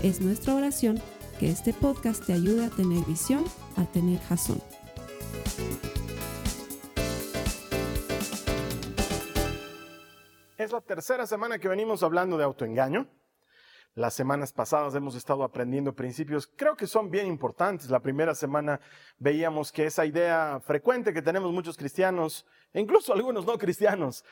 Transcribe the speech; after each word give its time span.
Es 0.00 0.20
nuestra 0.20 0.54
oración 0.54 1.02
que 1.40 1.50
este 1.50 1.72
podcast 1.72 2.24
te 2.24 2.32
ayude 2.32 2.66
a 2.66 2.70
tener 2.70 3.04
visión, 3.04 3.44
a 3.76 3.84
tener 3.84 4.20
jazón. 4.20 4.62
Es 10.56 10.70
la 10.70 10.80
tercera 10.82 11.26
semana 11.26 11.58
que 11.58 11.66
venimos 11.66 12.04
hablando 12.04 12.38
de 12.38 12.44
autoengaño. 12.44 13.08
Las 13.96 14.14
semanas 14.14 14.52
pasadas 14.52 14.94
hemos 14.94 15.16
estado 15.16 15.42
aprendiendo 15.42 15.92
principios, 15.96 16.46
creo 16.46 16.76
que 16.76 16.86
son 16.86 17.10
bien 17.10 17.26
importantes. 17.26 17.90
La 17.90 17.98
primera 17.98 18.36
semana 18.36 18.80
veíamos 19.18 19.72
que 19.72 19.86
esa 19.86 20.06
idea 20.06 20.60
frecuente 20.64 21.12
que 21.12 21.22
tenemos 21.22 21.52
muchos 21.52 21.76
cristianos, 21.76 22.46
e 22.72 22.80
incluso 22.80 23.12
algunos 23.12 23.44
no 23.44 23.58
cristianos, 23.58 24.24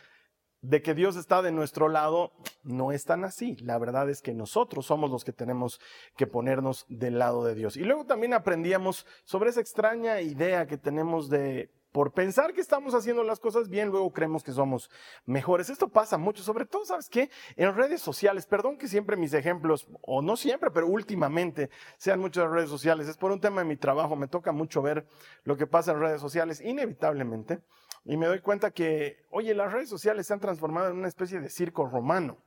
de 0.62 0.82
que 0.82 0.94
Dios 0.94 1.16
está 1.16 1.42
de 1.42 1.52
nuestro 1.52 1.88
lado, 1.88 2.32
no 2.62 2.92
es 2.92 3.04
tan 3.04 3.24
así. 3.24 3.56
La 3.56 3.78
verdad 3.78 4.10
es 4.10 4.22
que 4.22 4.34
nosotros 4.34 4.86
somos 4.86 5.10
los 5.10 5.24
que 5.24 5.32
tenemos 5.32 5.80
que 6.16 6.26
ponernos 6.26 6.86
del 6.88 7.18
lado 7.18 7.44
de 7.44 7.54
Dios. 7.54 7.76
Y 7.76 7.84
luego 7.84 8.04
también 8.04 8.34
aprendíamos 8.34 9.06
sobre 9.24 9.50
esa 9.50 9.60
extraña 9.60 10.20
idea 10.20 10.66
que 10.66 10.78
tenemos 10.78 11.28
de 11.28 11.70
por 11.96 12.12
pensar 12.12 12.52
que 12.52 12.60
estamos 12.60 12.94
haciendo 12.94 13.24
las 13.24 13.40
cosas 13.40 13.70
bien, 13.70 13.88
luego 13.88 14.12
creemos 14.12 14.44
que 14.44 14.52
somos 14.52 14.90
mejores. 15.24 15.70
Esto 15.70 15.88
pasa 15.88 16.18
mucho, 16.18 16.42
sobre 16.42 16.66
todo, 16.66 16.84
¿sabes 16.84 17.08
qué? 17.08 17.30
En 17.56 17.74
redes 17.74 18.02
sociales, 18.02 18.44
perdón 18.44 18.76
que 18.76 18.86
siempre 18.86 19.16
mis 19.16 19.32
ejemplos, 19.32 19.88
o 20.02 20.20
no 20.20 20.36
siempre, 20.36 20.70
pero 20.70 20.88
últimamente 20.88 21.70
sean 21.96 22.20
muchas 22.20 22.50
redes 22.50 22.68
sociales, 22.68 23.08
es 23.08 23.16
por 23.16 23.32
un 23.32 23.40
tema 23.40 23.62
de 23.62 23.68
mi 23.68 23.78
trabajo, 23.78 24.14
me 24.14 24.28
toca 24.28 24.52
mucho 24.52 24.82
ver 24.82 25.06
lo 25.44 25.56
que 25.56 25.66
pasa 25.66 25.92
en 25.92 26.00
redes 26.00 26.20
sociales, 26.20 26.60
inevitablemente, 26.60 27.60
y 28.06 28.16
me 28.16 28.26
doy 28.26 28.40
cuenta 28.40 28.70
que, 28.70 29.26
oye, 29.30 29.54
las 29.54 29.72
redes 29.72 29.88
sociales 29.88 30.26
se 30.26 30.32
han 30.32 30.40
transformado 30.40 30.90
en 30.90 30.96
una 30.96 31.08
especie 31.08 31.40
de 31.40 31.50
circo 31.50 31.86
romano 31.86 32.38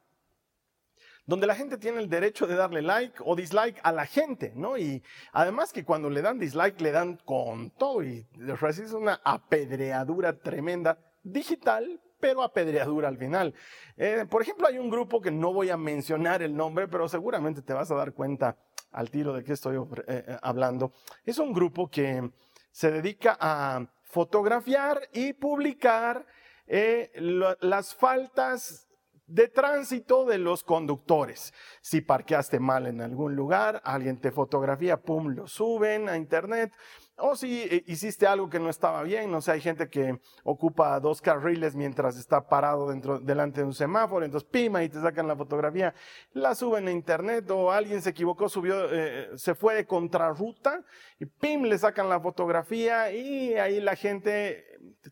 donde 1.30 1.46
la 1.46 1.54
gente 1.54 1.78
tiene 1.78 2.00
el 2.00 2.10
derecho 2.10 2.48
de 2.48 2.56
darle 2.56 2.82
like 2.82 3.22
o 3.24 3.36
dislike 3.36 3.80
a 3.84 3.92
la 3.92 4.08
gente, 4.08 4.52
¿no? 4.56 4.80
Y 4.80 5.04
además 5.32 5.72
que 5.72 5.86
cuando 5.86 6.10
le 6.10 6.24
dan 6.24 6.40
dislike 6.40 6.82
le 6.82 6.92
dan 6.92 7.18
con 7.18 7.70
todo 7.70 8.04
y 8.04 8.26
es 8.68 8.94
una 8.94 9.22
apedreadura 9.24 10.40
tremenda 10.40 10.98
digital, 11.22 12.02
pero 12.20 12.42
apedreadura 12.42 13.10
al 13.10 13.20
final. 13.20 13.54
Eh, 13.96 14.26
por 14.28 14.42
ejemplo, 14.42 14.66
hay 14.66 14.80
un 14.80 14.90
grupo 14.90 15.22
que 15.22 15.30
no 15.30 15.54
voy 15.54 15.70
a 15.70 15.78
mencionar 15.78 16.42
el 16.42 16.56
nombre, 16.56 16.88
pero 16.88 17.08
seguramente 17.08 17.62
te 17.62 17.74
vas 17.74 17.92
a 17.92 17.96
dar 17.96 18.14
cuenta 18.14 18.58
al 18.92 19.12
tiro 19.12 19.32
de 19.32 19.44
qué 19.44 19.54
estoy 19.54 19.78
eh, 20.08 20.36
hablando. 20.42 20.94
Es 21.24 21.38
un 21.38 21.54
grupo 21.54 21.92
que 21.92 22.28
se 22.72 22.90
dedica 22.90 23.38
a 23.40 23.86
fotografiar 24.10 25.02
y 25.14 25.34
publicar 25.34 26.26
las 26.68 27.96
faltas 27.96 28.88
de 29.26 29.48
tránsito 29.48 30.26
de 30.26 30.40
los 30.40 30.64
conductores. 30.64 31.54
Si 31.82 32.02
parqueaste 32.02 32.60
mal 32.60 32.88
en 32.88 33.02
algún 33.02 33.36
lugar, 33.36 33.82
alguien 33.86 34.20
te 34.20 34.32
fotografía, 34.32 34.98
pum, 34.98 35.28
lo 35.30 35.48
suben 35.48 36.10
a 36.10 36.18
internet. 36.18 36.74
O 37.22 37.36
si 37.36 37.62
eh, 37.64 37.84
hiciste 37.88 38.28
algo 38.28 38.50
que 38.50 38.60
no 38.60 38.70
estaba 38.70 39.04
bien, 39.04 39.32
no 39.32 39.42
sé, 39.42 39.52
hay 39.52 39.62
gente 39.62 39.90
que 39.90 40.20
ocupa 40.44 41.00
dos 41.00 41.22
carriles 41.22 41.76
mientras 41.76 42.18
está 42.18 42.48
parado 42.48 42.90
dentro, 42.90 43.20
delante 43.20 43.62
de 43.62 43.68
un 43.68 43.74
semáforo, 43.74 44.26
entonces 44.26 44.50
pima 44.50 44.84
y 44.84 44.90
te 44.90 45.02
sacan 45.02 45.28
la 45.28 45.36
fotografía, 45.36 45.94
la 46.34 46.56
suben 46.56 46.88
a 46.88 46.92
internet 46.92 47.50
o 47.52 47.72
alguien 47.72 48.02
se 48.02 48.12
equivocó, 48.12 48.50
subió, 48.50 48.92
eh, 48.92 49.30
se 49.36 49.56
fue 49.56 49.76
de 49.76 49.86
contrarruta 49.86 50.84
y 51.20 51.26
pim, 51.26 51.64
le 51.64 51.78
sacan 51.78 52.10
la 52.10 52.20
fotografía 52.20 53.12
y 53.12 53.54
ahí 53.56 53.82
la 53.82 53.96
gente 53.96 54.66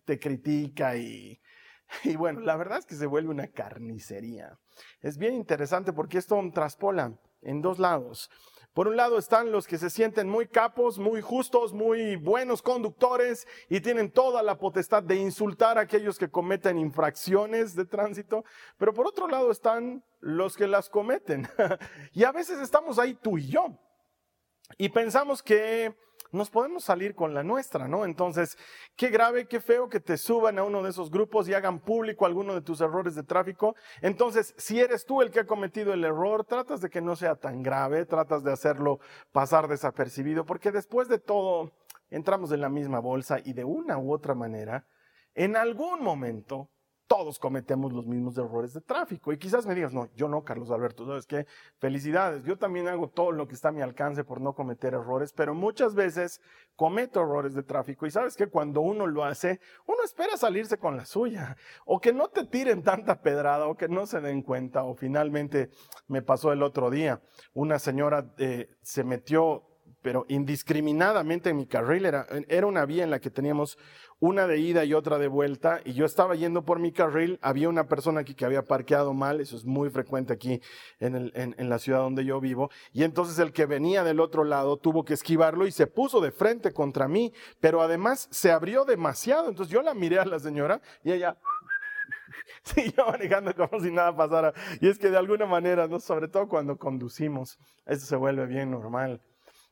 te 0.06 0.20
critica 0.20 0.96
y 0.96 1.40
y 2.04 2.16
bueno, 2.16 2.42
la 2.42 2.56
verdad 2.56 2.80
es 2.80 2.86
que 2.86 2.96
se 2.96 3.06
vuelve 3.06 3.30
una 3.30 3.48
carnicería. 3.48 4.58
Es 5.02 5.18
bien 5.18 5.34
interesante 5.34 5.94
porque 5.94 6.18
esto 6.18 6.40
traspola 6.54 7.14
en 7.42 7.62
dos 7.62 7.80
lados. 7.80 8.30
Por 8.78 8.88
un 8.88 8.96
lado 8.96 9.18
están 9.18 9.52
los 9.52 9.66
que 9.66 9.80
se 9.80 9.90
sienten 9.90 10.30
muy 10.30 10.46
capos, 10.46 11.00
muy 11.00 11.20
justos, 11.20 11.74
muy 11.74 12.16
buenos 12.16 12.62
conductores 12.62 13.48
y 13.70 13.82
tienen 13.82 14.12
toda 14.12 14.44
la 14.44 14.60
potestad 14.60 15.02
de 15.02 15.16
insultar 15.16 15.80
a 15.80 15.82
aquellos 15.82 16.20
que 16.20 16.30
cometen 16.30 16.78
infracciones 16.78 17.76
de 17.76 17.86
tránsito. 17.86 18.46
Pero 18.78 18.94
por 18.94 19.08
otro 19.08 19.28
lado 19.28 19.50
están 19.50 20.04
los 20.20 20.56
que 20.56 20.68
las 20.68 20.92
cometen. 20.92 21.48
y 22.14 22.24
a 22.24 22.32
veces 22.32 22.60
estamos 22.60 23.00
ahí 23.00 23.16
tú 23.16 23.40
y 23.40 23.48
yo. 23.48 23.66
Y 24.78 24.90
pensamos 24.90 25.42
que 25.42 25.96
nos 26.32 26.50
podemos 26.50 26.84
salir 26.84 27.16
con 27.16 27.34
la 27.34 27.44
nuestra, 27.44 27.88
¿no? 27.88 28.06
Entonces, 28.06 28.58
qué 28.96 29.10
grave, 29.10 29.48
qué 29.48 29.60
feo 29.60 29.90
que 29.90 30.00
te 30.00 30.18
suban 30.18 30.60
a 30.60 30.64
uno 30.64 30.84
de 30.84 30.90
esos 30.90 31.10
grupos 31.10 31.48
y 31.48 31.54
hagan 31.54 31.80
público 31.80 32.26
alguno 32.26 32.54
de 32.54 32.62
tus 32.62 32.82
errores 32.82 33.16
de 33.16 33.24
tráfico. 33.24 33.76
Entonces, 34.02 34.54
si 34.58 34.80
eres 34.80 35.06
tú 35.06 35.22
el 35.22 35.32
que 35.32 35.42
ha 35.42 35.46
cometido 35.46 35.94
el 35.94 36.04
error, 36.04 36.46
tratas 36.46 36.82
de 36.82 36.90
que 36.90 37.02
no 37.02 37.16
sea 37.16 37.36
tan 37.36 37.64
grave, 37.64 38.06
tratas 38.06 38.44
de 38.44 38.52
hacerlo 38.52 39.00
pasar 39.32 39.68
desapercibido, 39.68 40.46
porque 40.46 40.72
después 40.72 41.08
de 41.08 41.20
todo, 41.20 41.72
entramos 42.10 42.52
en 42.52 42.62
la 42.62 42.70
misma 42.70 43.00
bolsa 43.00 43.40
y 43.44 43.54
de 43.54 43.64
una 43.64 43.98
u 43.98 44.14
otra 44.14 44.34
manera, 44.34 44.86
en 45.34 45.56
algún 45.56 46.04
momento 46.04 46.70
todos 47.08 47.40
cometemos 47.40 47.94
los 47.94 48.06
mismos 48.06 48.38
errores 48.38 48.74
de 48.74 48.82
tráfico. 48.82 49.32
Y 49.32 49.38
quizás 49.38 49.66
me 49.66 49.74
digas, 49.74 49.94
no, 49.94 50.10
yo 50.16 50.28
no, 50.28 50.44
Carlos 50.44 50.70
Alberto, 50.70 51.06
¿sabes 51.06 51.26
qué? 51.26 51.48
Felicidades, 51.80 52.44
yo 52.44 52.58
también 52.58 52.88
hago 52.88 53.10
todo 53.10 53.32
lo 53.32 53.48
que 53.48 53.56
está 53.56 53.70
a 53.70 53.72
mi 53.72 53.82
alcance 53.82 54.24
por 54.24 54.42
no 54.42 54.54
cometer 54.54 54.94
errores, 54.94 55.34
pero 55.34 55.56
muchas 55.56 55.96
veces 55.96 56.42
cometo 56.76 57.22
errores 57.22 57.54
de 57.54 57.64
tráfico. 57.64 58.06
Y 58.06 58.12
sabes 58.12 58.36
que 58.36 58.48
cuando 58.48 58.82
uno 58.82 59.08
lo 59.08 59.24
hace, 59.24 59.60
uno 59.86 60.04
espera 60.04 60.38
salirse 60.38 60.78
con 60.78 60.98
la 60.98 61.06
suya, 61.06 61.56
o 61.86 62.00
que 62.00 62.14
no 62.14 62.28
te 62.28 62.46
tiren 62.46 62.84
tanta 62.84 63.22
pedrada, 63.22 63.68
o 63.68 63.76
que 63.76 63.88
no 63.88 64.06
se 64.06 64.20
den 64.20 64.42
cuenta, 64.42 64.84
o 64.84 64.94
finalmente 64.94 65.70
me 66.08 66.22
pasó 66.22 66.52
el 66.52 66.62
otro 66.62 66.90
día, 66.90 67.22
una 67.54 67.80
señora 67.80 68.34
eh, 68.38 68.70
se 68.82 69.04
metió 69.04 69.64
pero 70.02 70.26
indiscriminadamente 70.30 71.50
en 71.50 71.58
mi 71.58 71.66
carril. 71.66 72.06
Era, 72.06 72.28
era 72.48 72.68
una 72.68 72.86
vía 72.86 73.04
en 73.04 73.12
la 73.12 73.20
que 73.20 73.30
teníamos 73.30 73.78
una 74.20 74.48
de 74.48 74.60
ida 74.60 74.84
y 74.84 74.94
otra 74.94 75.20
de 75.20 75.28
vuelta, 75.28 75.82
y 75.86 75.94
yo 75.94 76.06
estaba 76.06 76.36
yendo 76.36 76.64
por 76.64 76.80
mi 76.80 76.92
carril, 76.92 77.38
había 77.42 77.70
una 77.70 77.88
persona 77.88 78.22
aquí 78.22 78.34
que 78.34 78.46
había 78.46 78.64
parqueado 78.64 79.14
mal, 79.14 79.40
eso 79.42 79.56
es 79.56 79.66
muy 79.66 79.90
frecuente 79.90 80.34
aquí 80.34 80.60
en, 81.00 81.16
el, 81.16 81.32
en, 81.36 81.70
la 81.70 81.78
ciudad 81.78 82.00
donde 82.00 82.26
yo 82.26 82.40
vivo, 82.40 82.72
y 82.94 83.04
entonces 83.04 83.38
el 83.38 83.54
que 83.54 83.68
venía 83.68 84.04
del 84.04 84.20
otro 84.20 84.44
lado 84.44 84.78
tuvo 84.78 85.06
que 85.06 85.14
esquivarlo 85.14 85.68
y 85.68 85.72
se 85.72 85.86
puso 85.86 86.20
de 86.20 86.32
frente 86.32 86.74
contra 86.74 87.08
mí, 87.08 87.32
pero 87.60 87.82
además 87.82 88.28
se 88.32 88.52
abrió 88.52 88.86
demasiado, 88.86 89.50
entonces 89.50 89.72
yo 89.72 89.84
la 89.84 89.94
miré 89.94 90.20
a 90.20 90.26
la 90.26 90.40
señora 90.40 90.82
y 91.04 91.12
ella 91.12 91.38
siguió 92.64 93.06
manejando 93.06 93.54
como 93.54 93.80
si 93.80 93.92
nada 93.92 94.16
pasara, 94.16 94.52
y 94.82 94.90
es 94.90 94.98
que 94.98 95.12
de 95.12 95.18
alguna 95.18 95.46
manera, 95.46 95.88
¿no? 95.88 96.00
sobre 96.00 96.28
todo 96.28 96.48
cuando 96.48 96.78
conducimos, 96.78 97.60
esto 97.86 98.06
se 98.08 98.16
vuelve 98.16 98.48
bien 98.48 98.72
normal. 98.72 99.22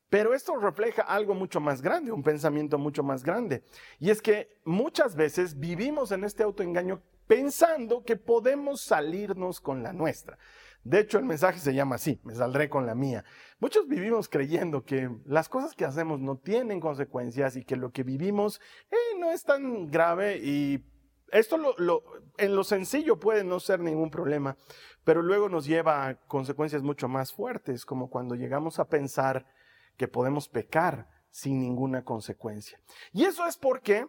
Pero 0.09 0.33
esto 0.33 0.55
refleja 0.57 1.01
algo 1.01 1.33
mucho 1.33 1.59
más 1.59 1.81
grande, 1.81 2.11
un 2.11 2.23
pensamiento 2.23 2.77
mucho 2.77 3.03
más 3.03 3.23
grande. 3.23 3.63
Y 3.99 4.09
es 4.09 4.21
que 4.21 4.59
muchas 4.63 5.15
veces 5.15 5.59
vivimos 5.59 6.11
en 6.11 6.23
este 6.23 6.43
autoengaño 6.43 7.01
pensando 7.27 8.03
que 8.03 8.15
podemos 8.15 8.81
salirnos 8.81 9.59
con 9.59 9.83
la 9.83 9.93
nuestra. 9.93 10.37
De 10.83 10.99
hecho, 10.99 11.17
el 11.17 11.25
mensaje 11.25 11.59
se 11.59 11.73
llama 11.73 11.95
así, 11.95 12.21
me 12.23 12.35
saldré 12.35 12.69
con 12.69 12.85
la 12.85 12.93
mía. 12.93 13.25
Muchos 13.59 13.87
vivimos 13.87 14.29
creyendo 14.29 14.85
que 14.85 15.09
las 15.25 15.49
cosas 15.49 15.73
que 15.73 15.83
hacemos 15.83 16.19
no 16.19 16.37
tienen 16.37 16.79
consecuencias 16.79 17.55
y 17.55 17.65
que 17.65 17.75
lo 17.75 17.91
que 17.91 18.03
vivimos 18.03 18.61
eh, 18.91 19.17
no 19.17 19.31
es 19.31 19.43
tan 19.43 19.87
grave 19.87 20.37
y 20.37 20.85
esto 21.31 21.57
en 22.37 22.55
lo 22.55 22.63
sencillo 22.63 23.19
puede 23.19 23.43
no 23.43 23.59
ser 23.59 23.79
ningún 23.79 24.11
problema, 24.11 24.57
pero 25.03 25.23
luego 25.23 25.49
nos 25.49 25.65
lleva 25.65 26.07
a 26.07 26.15
consecuencias 26.27 26.83
mucho 26.83 27.07
más 27.07 27.33
fuertes, 27.33 27.83
como 27.83 28.11
cuando 28.11 28.35
llegamos 28.35 28.77
a 28.77 28.87
pensar 28.87 29.45
que 29.97 30.07
podemos 30.07 30.47
pecar 30.49 31.07
sin 31.29 31.59
ninguna 31.59 32.03
consecuencia. 32.03 32.79
Y 33.11 33.25
eso 33.25 33.45
es 33.45 33.57
porque 33.57 34.07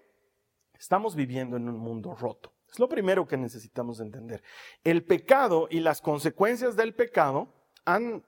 estamos 0.79 1.15
viviendo 1.15 1.57
en 1.57 1.69
un 1.69 1.79
mundo 1.79 2.15
roto. 2.15 2.53
Es 2.71 2.79
lo 2.79 2.89
primero 2.89 3.27
que 3.27 3.37
necesitamos 3.37 4.01
entender. 4.01 4.43
El 4.85 5.05
pecado 5.05 5.69
y 5.71 5.81
las 5.81 6.01
consecuencias 6.01 6.77
del 6.77 6.95
pecado 6.95 7.49
han 7.85 8.25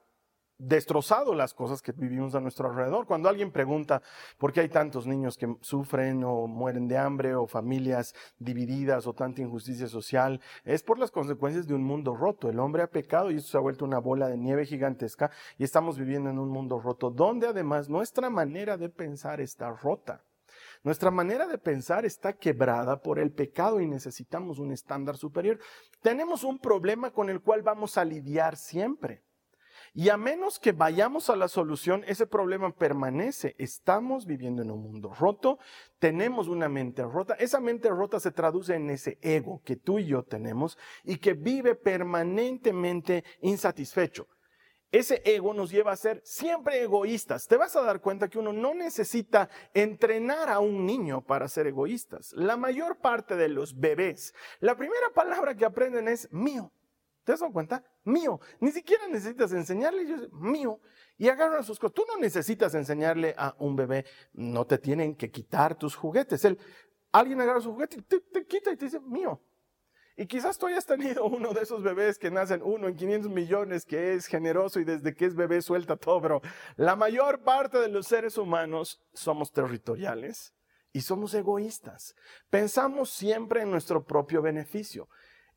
destrozado 0.59 1.33
las 1.33 1.53
cosas 1.53 1.81
que 1.81 1.93
vivimos 1.93 2.35
a 2.35 2.41
nuestro 2.41 2.69
alrededor. 2.69 3.07
Cuando 3.07 3.29
alguien 3.29 3.51
pregunta 3.51 4.01
por 4.37 4.51
qué 4.51 4.59
hay 4.59 4.69
tantos 4.69 5.07
niños 5.07 5.37
que 5.37 5.55
sufren 5.61 6.23
o 6.23 6.47
mueren 6.47 6.87
de 6.87 6.97
hambre 6.97 7.33
o 7.33 7.47
familias 7.47 8.13
divididas 8.37 9.07
o 9.07 9.13
tanta 9.13 9.41
injusticia 9.41 9.87
social, 9.87 10.39
es 10.65 10.83
por 10.83 10.99
las 10.99 11.11
consecuencias 11.11 11.65
de 11.65 11.73
un 11.73 11.83
mundo 11.83 12.15
roto. 12.15 12.49
El 12.49 12.59
hombre 12.59 12.83
ha 12.83 12.87
pecado 12.87 13.31
y 13.31 13.37
esto 13.37 13.51
se 13.51 13.57
ha 13.57 13.61
vuelto 13.61 13.85
una 13.85 13.99
bola 13.99 14.27
de 14.27 14.37
nieve 14.37 14.65
gigantesca 14.65 15.31
y 15.57 15.63
estamos 15.63 15.97
viviendo 15.97 16.29
en 16.29 16.37
un 16.37 16.49
mundo 16.49 16.79
roto 16.79 17.09
donde 17.09 17.47
además 17.47 17.89
nuestra 17.89 18.29
manera 18.29 18.77
de 18.77 18.89
pensar 18.89 19.39
está 19.41 19.71
rota. 19.71 20.23
Nuestra 20.83 21.11
manera 21.11 21.47
de 21.47 21.57
pensar 21.57 22.05
está 22.05 22.33
quebrada 22.33 23.01
por 23.01 23.19
el 23.19 23.31
pecado 23.31 23.79
y 23.79 23.87
necesitamos 23.87 24.59
un 24.59 24.71
estándar 24.71 25.17
superior. 25.17 25.59
Tenemos 26.01 26.43
un 26.43 26.59
problema 26.59 27.11
con 27.11 27.29
el 27.29 27.41
cual 27.41 27.61
vamos 27.61 27.97
a 27.97 28.05
lidiar 28.05 28.57
siempre. 28.57 29.23
Y 29.93 30.09
a 30.09 30.17
menos 30.17 30.59
que 30.59 30.71
vayamos 30.71 31.29
a 31.29 31.35
la 31.35 31.47
solución, 31.47 32.03
ese 32.07 32.27
problema 32.27 32.71
permanece. 32.71 33.55
Estamos 33.57 34.25
viviendo 34.25 34.61
en 34.61 34.71
un 34.71 34.81
mundo 34.81 35.13
roto, 35.13 35.59
tenemos 35.99 36.47
una 36.47 36.69
mente 36.69 37.03
rota. 37.03 37.33
Esa 37.35 37.59
mente 37.59 37.89
rota 37.89 38.19
se 38.19 38.31
traduce 38.31 38.75
en 38.75 38.89
ese 38.89 39.17
ego 39.21 39.61
que 39.63 39.75
tú 39.75 39.99
y 39.99 40.05
yo 40.05 40.23
tenemos 40.23 40.77
y 41.03 41.17
que 41.17 41.33
vive 41.33 41.75
permanentemente 41.75 43.23
insatisfecho. 43.41 44.27
Ese 44.91 45.21
ego 45.23 45.53
nos 45.53 45.69
lleva 45.69 45.91
a 45.91 45.97
ser 45.97 46.19
siempre 46.23 46.81
egoístas. 46.81 47.47
Te 47.47 47.57
vas 47.57 47.75
a 47.75 47.83
dar 47.83 48.01
cuenta 48.01 48.27
que 48.27 48.39
uno 48.39 48.53
no 48.53 48.73
necesita 48.73 49.49
entrenar 49.75 50.49
a 50.49 50.59
un 50.59 50.85
niño 50.85 51.21
para 51.21 51.47
ser 51.47 51.67
egoístas. 51.67 52.33
La 52.33 52.57
mayor 52.57 52.97
parte 52.97 53.35
de 53.35 53.49
los 53.49 53.79
bebés, 53.79 54.33
la 54.59 54.75
primera 54.75 55.11
palabra 55.13 55.55
que 55.55 55.65
aprenden 55.65 56.07
es 56.07 56.31
mío. 56.31 56.71
¿Te 57.23 57.33
das 57.33 57.41
cuenta? 57.51 57.83
Mío. 58.03 58.39
Ni 58.59 58.71
siquiera 58.71 59.07
necesitas 59.07 59.51
enseñarle, 59.53 60.07
yo, 60.07 60.29
mío. 60.31 60.79
Y 61.17 61.29
agarran 61.29 61.63
sus 61.63 61.79
cosas. 61.79 61.93
Tú 61.93 62.03
no 62.07 62.17
necesitas 62.17 62.73
enseñarle 62.75 63.35
a 63.37 63.55
un 63.59 63.75
bebé, 63.75 64.05
no 64.33 64.65
te 64.65 64.77
tienen 64.77 65.15
que 65.15 65.29
quitar 65.29 65.75
tus 65.75 65.95
juguetes. 65.95 66.43
Él, 66.45 66.57
alguien 67.11 67.41
agarra 67.41 67.61
su 67.61 67.73
juguete 67.73 67.97
y 67.97 68.01
te, 68.01 68.19
te 68.19 68.45
quita 68.45 68.71
y 68.71 68.77
te 68.77 68.85
dice, 68.85 68.99
mío. 68.99 69.41
Y 70.19 70.27
quizás 70.27 70.57
tú 70.57 70.67
hayas 70.67 70.85
tenido 70.85 71.23
uno 71.27 71.53
de 71.53 71.61
esos 71.61 71.81
bebés 71.81 72.19
que 72.19 72.29
nacen 72.29 72.61
uno 72.61 72.89
en 72.89 72.95
500 72.97 73.31
millones, 73.31 73.85
que 73.85 74.15
es 74.15 74.25
generoso 74.25 74.81
y 74.81 74.83
desde 74.83 75.15
que 75.15 75.25
es 75.25 75.33
bebé 75.33 75.61
suelta 75.61 75.95
todo, 75.95 76.21
pero 76.21 76.41
la 76.75 76.97
mayor 76.97 77.41
parte 77.41 77.77
de 77.77 77.87
los 77.87 78.07
seres 78.07 78.37
humanos 78.37 79.01
somos 79.13 79.53
territoriales 79.53 80.53
y 80.91 81.01
somos 81.01 81.33
egoístas. 81.33 82.15
Pensamos 82.49 83.11
siempre 83.11 83.61
en 83.61 83.71
nuestro 83.71 84.03
propio 84.03 84.41
beneficio. 84.41 85.07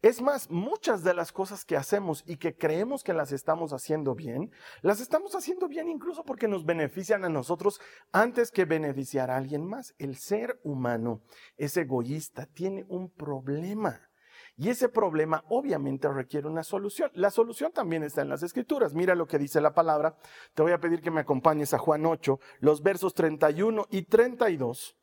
Es 0.02 0.20
más, 0.20 0.50
muchas 0.50 1.04
de 1.04 1.14
las 1.14 1.31
cosas 1.31 1.64
que 1.64 1.76
hacemos 1.76 2.25
y 2.26 2.37
que 2.37 2.56
creemos 2.56 3.04
que 3.04 3.14
las 3.14 3.31
estamos 3.31 3.72
haciendo 3.72 4.16
bien, 4.16 4.50
las 4.81 5.00
estamos 5.00 5.37
haciendo 5.37 5.69
bien 5.69 5.88
incluso 5.88 6.25
porque 6.25 6.49
nos 6.49 6.64
benefician 6.64 7.25
a 7.25 7.28
nosotros 7.28 7.81
antes 8.10 8.50
que 8.50 8.64
beneficiar 8.64 9.31
a 9.31 9.37
alguien 9.37 9.64
más. 9.64 9.94
El 9.99 10.16
ser 10.16 10.60
humano 10.64 11.22
es 11.56 11.76
egoísta, 11.76 12.46
tiene 12.46 12.84
un 12.88 13.10
problema. 13.10 14.10
Y 14.56 14.70
ese 14.70 14.88
problema 14.88 15.44
obviamente 15.49 16.08
requiere 16.08 16.48
una 16.48 16.64
solución. 16.64 17.12
La 17.14 17.31
solución 17.31 17.70
también 17.70 18.02
está 18.02 18.22
en 18.22 18.28
las 18.28 18.43
escrituras. 18.43 18.94
Mira 18.94 19.14
lo 19.14 19.28
que 19.28 19.38
dice 19.38 19.60
la 19.60 19.72
palabra. 19.72 20.16
Te 20.55 20.62
voy 20.62 20.72
a 20.72 20.81
pedir 20.81 21.00
que 21.00 21.12
me 21.12 21.20
acompañes 21.20 21.75
a 21.75 21.78
Juan 21.78 22.05
8, 22.06 22.40
los 22.58 22.82
versos 22.82 23.14
31 23.14 23.87
y 23.88 24.02
32, 24.02 24.96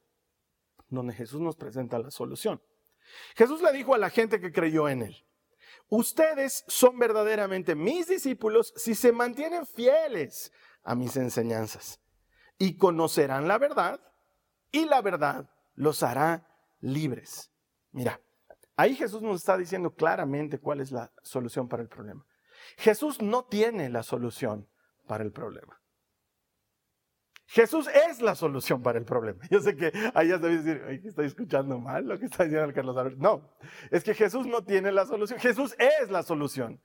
donde 0.90 1.13
Jesús 1.13 1.40
nos 1.40 1.56
presenta 1.56 2.00
la 2.00 2.12
solución. 2.12 2.62
Jesús 3.35 3.61
le 3.61 3.71
dijo 3.71 3.94
a 3.94 3.97
la 3.97 4.09
gente 4.09 4.39
que 4.39 4.51
creyó 4.51 4.89
en 4.89 5.03
él, 5.03 5.25
ustedes 5.89 6.63
son 6.67 6.97
verdaderamente 7.00 7.75
mis 7.75 8.07
discípulos 8.07 8.73
si 8.75 8.95
se 8.95 9.11
mantienen 9.11 9.65
fieles 9.65 10.51
a 10.83 10.95
mis 10.95 11.15
enseñanzas 11.17 12.00
y 12.57 12.77
conocerán 12.77 13.47
la 13.47 13.57
verdad 13.57 14.00
y 14.71 14.85
la 14.85 15.01
verdad 15.01 15.50
los 15.75 16.03
hará 16.03 16.47
libres. 16.81 17.51
Mira, 17.91 18.21
ahí 18.75 18.95
Jesús 18.95 19.21
nos 19.21 19.38
está 19.38 19.57
diciendo 19.57 19.95
claramente 19.95 20.59
cuál 20.59 20.81
es 20.81 20.91
la 20.91 21.11
solución 21.23 21.67
para 21.67 21.81
el 21.81 21.89
problema. 21.89 22.25
Jesús 22.77 23.21
no 23.21 23.45
tiene 23.45 23.89
la 23.89 24.03
solución 24.03 24.67
para 25.07 25.23
el 25.23 25.31
problema. 25.31 25.79
Jesús 27.51 27.88
es 27.88 28.22
la 28.22 28.36
solución 28.36 28.84
para 28.84 29.00
el 29.00 29.06
problema. 29.06 29.40
Yo 29.50 29.60
sé 29.60 29.75
que 29.75 29.92
ahí 30.13 30.28
ya 30.28 30.38
debes 30.38 30.63
decir, 30.63 31.01
estoy 31.04 31.25
escuchando 31.25 31.80
mal 31.80 32.07
lo 32.07 32.19
que 32.19 32.25
está 32.25 32.44
diciendo 32.44 32.68
el 32.68 32.74
Carlos 32.74 32.96
Alberto. 32.96 33.18
No, 33.19 33.42
es 33.90 34.04
que 34.04 34.13
Jesús 34.13 34.46
no 34.46 34.63
tiene 34.63 34.92
la 34.92 35.07
solución. 35.07 35.40
Jesús 35.40 35.75
es 35.80 36.12
la 36.12 36.22
solución. 36.22 36.80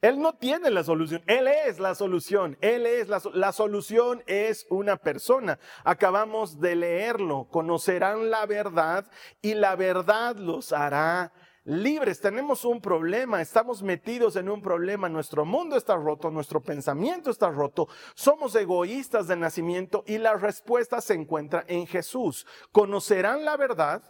Él 0.00 0.20
no 0.20 0.34
tiene 0.34 0.70
la 0.70 0.84
solución, 0.84 1.22
Él 1.26 1.48
es 1.48 1.78
la 1.78 1.94
solución, 1.94 2.58
Él 2.60 2.84
es 2.84 3.08
la, 3.08 3.20
la 3.32 3.52
solución, 3.52 4.22
es 4.26 4.66
una 4.68 4.96
persona. 4.96 5.58
Acabamos 5.84 6.60
de 6.60 6.76
leerlo, 6.76 7.48
conocerán 7.50 8.30
la 8.30 8.44
verdad 8.44 9.06
y 9.40 9.54
la 9.54 9.74
verdad 9.74 10.36
los 10.36 10.72
hará 10.72 11.32
libres. 11.66 12.20
Tenemos 12.20 12.64
un 12.64 12.80
problema, 12.80 13.42
estamos 13.42 13.82
metidos 13.82 14.36
en 14.36 14.48
un 14.48 14.62
problema, 14.62 15.08
nuestro 15.08 15.44
mundo 15.44 15.76
está 15.76 15.96
roto, 15.96 16.30
nuestro 16.30 16.62
pensamiento 16.62 17.30
está 17.30 17.50
roto, 17.50 17.88
somos 18.14 18.54
egoístas 18.54 19.26
de 19.26 19.36
nacimiento 19.36 20.04
y 20.06 20.18
la 20.18 20.34
respuesta 20.34 21.00
se 21.00 21.14
encuentra 21.14 21.64
en 21.68 21.86
Jesús. 21.86 22.46
Conocerán 22.72 23.44
la 23.44 23.56
verdad, 23.56 24.02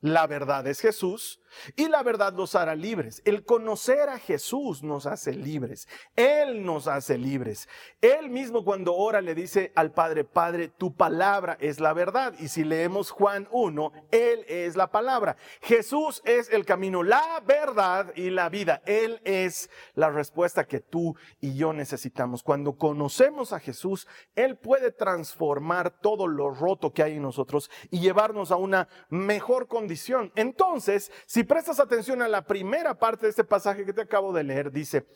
la 0.00 0.26
verdad 0.26 0.66
es 0.66 0.80
Jesús, 0.80 1.39
y 1.76 1.88
la 1.88 2.02
verdad 2.02 2.32
los 2.34 2.54
hará 2.54 2.74
libres. 2.74 3.22
El 3.24 3.44
conocer 3.44 4.08
a 4.08 4.18
Jesús 4.18 4.82
nos 4.82 5.06
hace 5.06 5.32
libres. 5.32 5.88
Él 6.16 6.64
nos 6.64 6.86
hace 6.86 7.18
libres. 7.18 7.68
Él 8.00 8.30
mismo 8.30 8.64
cuando 8.64 8.94
ora 8.94 9.20
le 9.20 9.34
dice 9.34 9.72
al 9.74 9.92
Padre, 9.92 10.24
Padre, 10.24 10.68
tu 10.68 10.94
palabra 10.94 11.56
es 11.60 11.80
la 11.80 11.92
verdad. 11.92 12.34
Y 12.38 12.48
si 12.48 12.64
leemos 12.64 13.10
Juan 13.10 13.48
1, 13.50 13.92
Él 14.10 14.44
es 14.48 14.76
la 14.76 14.90
palabra. 14.90 15.36
Jesús 15.60 16.22
es 16.24 16.50
el 16.50 16.64
camino, 16.64 17.02
la 17.02 17.42
verdad 17.46 18.12
y 18.14 18.30
la 18.30 18.48
vida. 18.48 18.82
Él 18.86 19.20
es 19.24 19.70
la 19.94 20.10
respuesta 20.10 20.64
que 20.64 20.80
tú 20.80 21.16
y 21.40 21.54
yo 21.54 21.72
necesitamos. 21.72 22.42
Cuando 22.42 22.76
conocemos 22.76 23.52
a 23.52 23.60
Jesús, 23.60 24.06
Él 24.34 24.56
puede 24.56 24.92
transformar 24.92 25.90
todo 26.00 26.26
lo 26.26 26.50
roto 26.50 26.92
que 26.92 27.02
hay 27.02 27.16
en 27.16 27.22
nosotros 27.22 27.70
y 27.90 28.00
llevarnos 28.00 28.50
a 28.50 28.56
una 28.56 28.88
mejor 29.08 29.68
condición. 29.68 30.32
Entonces, 30.36 31.12
si 31.26 31.39
si 31.40 31.44
prestas 31.44 31.80
atención 31.80 32.20
a 32.20 32.28
la 32.28 32.46
primera 32.46 32.98
parte 32.98 33.24
de 33.24 33.30
este 33.30 33.44
pasaje 33.44 33.86
que 33.86 33.94
te 33.94 34.02
acabo 34.02 34.30
de 34.30 34.44
leer, 34.44 34.70
dice 34.70 35.06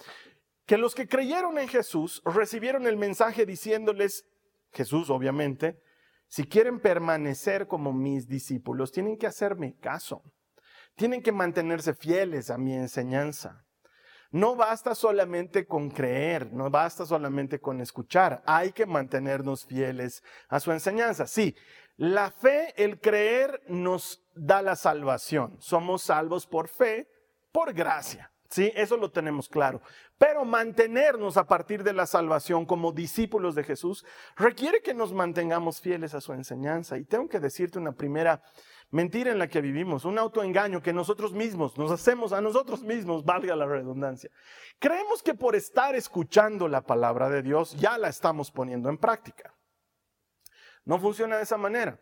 que 0.65 0.79
los 0.79 0.94
que 0.94 1.06
creyeron 1.06 1.59
en 1.59 1.69
Jesús 1.69 2.23
recibieron 2.25 2.87
el 2.87 2.97
mensaje 2.97 3.44
diciéndoles, 3.44 4.25
Jesús 4.73 5.11
obviamente, 5.11 5.82
si 6.26 6.44
quieren 6.44 6.81
permanecer 6.81 7.67
como 7.67 7.93
mis 7.93 8.26
discípulos, 8.26 8.91
tienen 8.91 9.19
que 9.19 9.26
hacerme 9.26 9.76
caso, 9.76 10.23
tienen 10.97 11.23
que 11.23 11.31
mantenerse 11.31 11.93
fieles 11.93 12.49
a 12.49 12.56
mi 12.56 12.73
enseñanza. 12.73 13.63
No 14.35 14.57
basta 14.57 14.97
solamente 14.97 15.64
con 15.64 15.91
creer, 15.91 16.53
no 16.53 16.69
basta 16.69 17.07
solamente 17.07 17.61
con 17.61 17.81
escuchar, 17.81 18.43
hay 18.45 18.73
que 18.73 18.85
mantenernos 18.85 19.64
fieles 19.64 20.25
a 20.49 20.59
su 20.59 20.73
enseñanza. 20.73 21.29
Sí, 21.29 21.55
la 21.99 22.33
fe, 22.33 22.75
el 22.76 23.00
creer, 23.00 23.62
nos 23.69 24.25
da 24.35 24.61
la 24.61 24.75
salvación. 24.75 25.57
Somos 25.61 26.03
salvos 26.03 26.49
por 26.49 26.67
fe, 26.67 27.09
por 27.53 27.73
gracia. 27.73 28.33
Sí, 28.49 28.73
eso 28.75 28.97
lo 28.97 29.12
tenemos 29.12 29.49
claro. 29.49 29.81
Pero 30.19 30.45
mantenernos 30.45 31.37
a 31.37 31.47
partir 31.47 31.85
de 31.85 31.93
la 31.93 32.07
salvación 32.07 32.67
como 32.67 32.91
discípulos 32.91 33.55
de 33.55 33.62
Jesús 33.62 34.05
requiere 34.35 34.83
que 34.83 34.95
nos 34.95 35.12
mantengamos 35.12 35.81
fieles 35.81 36.12
a 36.12 36.21
su 36.21 36.33
enseñanza. 36.33 36.99
Y 36.99 37.05
tengo 37.05 37.29
que 37.29 37.38
decirte 37.38 37.79
una 37.79 37.93
primera 37.93 38.43
mentira 38.94 39.32
en 39.32 39.40
la 39.40 39.48
que 39.48 39.60
vivimos, 39.60 40.04
un 40.04 40.18
autoengaño 40.18 40.80
que 40.80 40.92
nosotros 40.92 41.32
mismos 41.32 41.76
nos 41.76 41.90
hacemos 41.90 42.32
a 42.32 42.40
nosotros 42.40 42.84
mismos, 42.84 43.24
valga 43.24 43.56
la 43.56 43.66
redundancia. 43.66 44.30
Creemos 44.78 45.20
que 45.20 45.34
por 45.34 45.56
estar 45.56 45.96
escuchando 45.96 46.68
la 46.68 46.80
palabra 46.80 47.28
de 47.28 47.42
Dios 47.42 47.74
ya 47.76 47.98
la 47.98 48.08
estamos 48.08 48.52
poniendo 48.52 48.88
en 48.88 48.96
práctica. 48.96 49.52
No 50.84 51.00
funciona 51.00 51.38
de 51.38 51.42
esa 51.42 51.56
manera. 51.56 51.98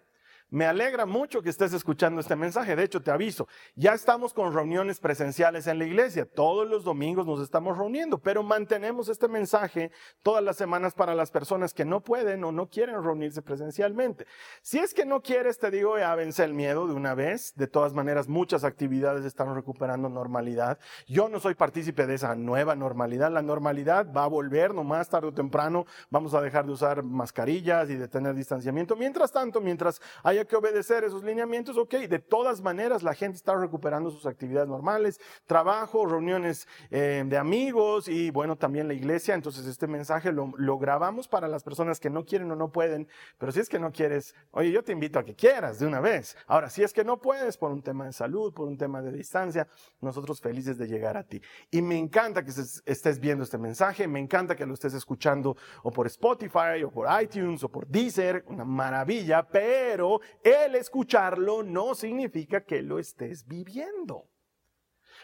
Me 0.52 0.66
alegra 0.66 1.06
mucho 1.06 1.40
que 1.40 1.48
estés 1.48 1.72
escuchando 1.72 2.20
este 2.20 2.36
mensaje. 2.36 2.76
De 2.76 2.84
hecho, 2.84 3.00
te 3.00 3.10
aviso, 3.10 3.48
ya 3.74 3.94
estamos 3.94 4.34
con 4.34 4.52
reuniones 4.52 5.00
presenciales 5.00 5.66
en 5.66 5.78
la 5.78 5.86
iglesia. 5.86 6.26
Todos 6.26 6.68
los 6.68 6.84
domingos 6.84 7.26
nos 7.26 7.40
estamos 7.40 7.78
reuniendo, 7.78 8.18
pero 8.18 8.42
mantenemos 8.42 9.08
este 9.08 9.28
mensaje 9.28 9.90
todas 10.22 10.44
las 10.44 10.58
semanas 10.58 10.92
para 10.92 11.14
las 11.14 11.30
personas 11.30 11.72
que 11.72 11.86
no 11.86 12.02
pueden 12.02 12.44
o 12.44 12.52
no 12.52 12.68
quieren 12.68 13.02
reunirse 13.02 13.40
presencialmente. 13.40 14.26
Si 14.60 14.78
es 14.78 14.92
que 14.92 15.06
no 15.06 15.22
quieres, 15.22 15.58
te 15.58 15.70
digo, 15.70 15.96
ya 15.96 16.14
vence 16.16 16.44
el 16.44 16.52
miedo 16.52 16.86
de 16.86 16.92
una 16.92 17.14
vez. 17.14 17.54
De 17.54 17.66
todas 17.66 17.94
maneras, 17.94 18.28
muchas 18.28 18.62
actividades 18.62 19.24
están 19.24 19.54
recuperando 19.54 20.10
normalidad. 20.10 20.78
Yo 21.06 21.30
no 21.30 21.40
soy 21.40 21.54
partícipe 21.54 22.06
de 22.06 22.16
esa 22.16 22.34
nueva 22.34 22.76
normalidad. 22.76 23.32
La 23.32 23.40
normalidad 23.40 24.12
va 24.12 24.24
a 24.24 24.28
volver, 24.28 24.74
no 24.74 24.84
más 24.84 25.08
tarde 25.08 25.28
o 25.28 25.32
temprano. 25.32 25.86
Vamos 26.10 26.34
a 26.34 26.42
dejar 26.42 26.66
de 26.66 26.72
usar 26.72 27.02
mascarillas 27.02 27.88
y 27.88 27.94
de 27.94 28.06
tener 28.06 28.34
distanciamiento. 28.34 28.96
Mientras 28.96 29.32
tanto, 29.32 29.58
mientras 29.62 29.98
haya 30.22 30.41
que 30.46 30.56
obedecer 30.56 31.04
esos 31.04 31.24
lineamientos, 31.24 31.76
ok, 31.76 31.94
de 31.94 32.18
todas 32.18 32.60
maneras 32.60 33.02
la 33.02 33.14
gente 33.14 33.36
está 33.36 33.56
recuperando 33.56 34.10
sus 34.10 34.26
actividades 34.26 34.68
normales, 34.68 35.20
trabajo, 35.46 36.06
reuniones 36.06 36.68
eh, 36.90 37.24
de 37.26 37.38
amigos 37.38 38.08
y 38.08 38.30
bueno, 38.30 38.56
también 38.56 38.88
la 38.88 38.94
iglesia, 38.94 39.34
entonces 39.34 39.66
este 39.66 39.86
mensaje 39.86 40.32
lo, 40.32 40.52
lo 40.56 40.78
grabamos 40.78 41.28
para 41.28 41.48
las 41.48 41.62
personas 41.62 42.00
que 42.00 42.10
no 42.10 42.24
quieren 42.24 42.50
o 42.50 42.56
no 42.56 42.70
pueden, 42.70 43.08
pero 43.38 43.52
si 43.52 43.60
es 43.60 43.68
que 43.68 43.78
no 43.78 43.92
quieres, 43.92 44.34
oye, 44.50 44.70
yo 44.70 44.82
te 44.82 44.92
invito 44.92 45.18
a 45.18 45.24
que 45.24 45.34
quieras 45.34 45.78
de 45.78 45.86
una 45.86 46.00
vez. 46.00 46.36
Ahora, 46.46 46.70
si 46.70 46.82
es 46.82 46.92
que 46.92 47.04
no 47.04 47.20
puedes 47.20 47.56
por 47.56 47.70
un 47.70 47.82
tema 47.82 48.06
de 48.06 48.12
salud, 48.12 48.52
por 48.52 48.68
un 48.68 48.76
tema 48.76 49.02
de 49.02 49.12
distancia, 49.12 49.68
nosotros 50.00 50.40
felices 50.40 50.78
de 50.78 50.86
llegar 50.86 51.16
a 51.16 51.24
ti. 51.24 51.40
Y 51.70 51.82
me 51.82 51.98
encanta 51.98 52.44
que 52.44 52.50
estés 52.50 53.18
viendo 53.18 53.44
este 53.44 53.58
mensaje, 53.58 54.06
me 54.06 54.20
encanta 54.20 54.56
que 54.56 54.66
lo 54.66 54.74
estés 54.74 54.94
escuchando 54.94 55.56
o 55.82 55.90
por 55.90 56.06
Spotify 56.06 56.82
o 56.84 56.90
por 56.90 57.08
iTunes 57.22 57.62
o 57.64 57.68
por 57.68 57.86
Deezer, 57.86 58.44
una 58.48 58.64
maravilla, 58.64 59.42
pero 59.42 60.20
el 60.42 60.74
escucharlo 60.74 61.62
no 61.62 61.94
significa 61.94 62.64
que 62.64 62.82
lo 62.82 62.98
estés 62.98 63.46
viviendo. 63.46 64.28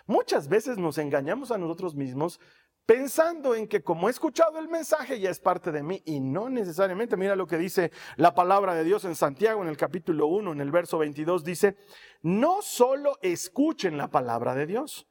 Muchas 0.07 0.49
veces 0.49 0.79
nos 0.79 0.99
engañamos 0.99 1.51
a 1.51 1.59
nosotros 1.59 1.95
mismos 1.95 2.41
pensando 2.89 3.55
en 3.55 3.69
que 3.69 3.83
como 3.83 4.09
he 4.09 4.11
escuchado 4.11 4.59
el 4.59 4.69
mensaje 4.69 5.21
ya 5.21 5.29
es 5.29 5.41
parte 5.41 5.71
de 5.71 5.83
mí 5.83 6.03
y 6.07 6.21
no 6.21 6.49
necesariamente. 6.49 7.19
Mira 7.19 7.37
lo 7.37 7.47
que 7.47 7.59
dice 7.59 7.93
la 8.17 8.35
palabra 8.35 8.75
de 8.75 8.83
Dios 8.83 9.05
en 9.05 9.15
Santiago 9.15 9.63
en 9.63 9.69
el 9.69 9.77
capítulo 9.77 10.27
1, 10.29 10.53
en 10.53 10.61
el 10.63 10.71
verso 10.71 10.97
22, 10.97 11.45
dice, 11.45 11.77
no 12.23 12.63
solo 12.63 13.19
escuchen 13.21 13.99
la 13.99 14.09
palabra 14.09 14.55
de 14.55 14.67
Dios, 14.67 15.07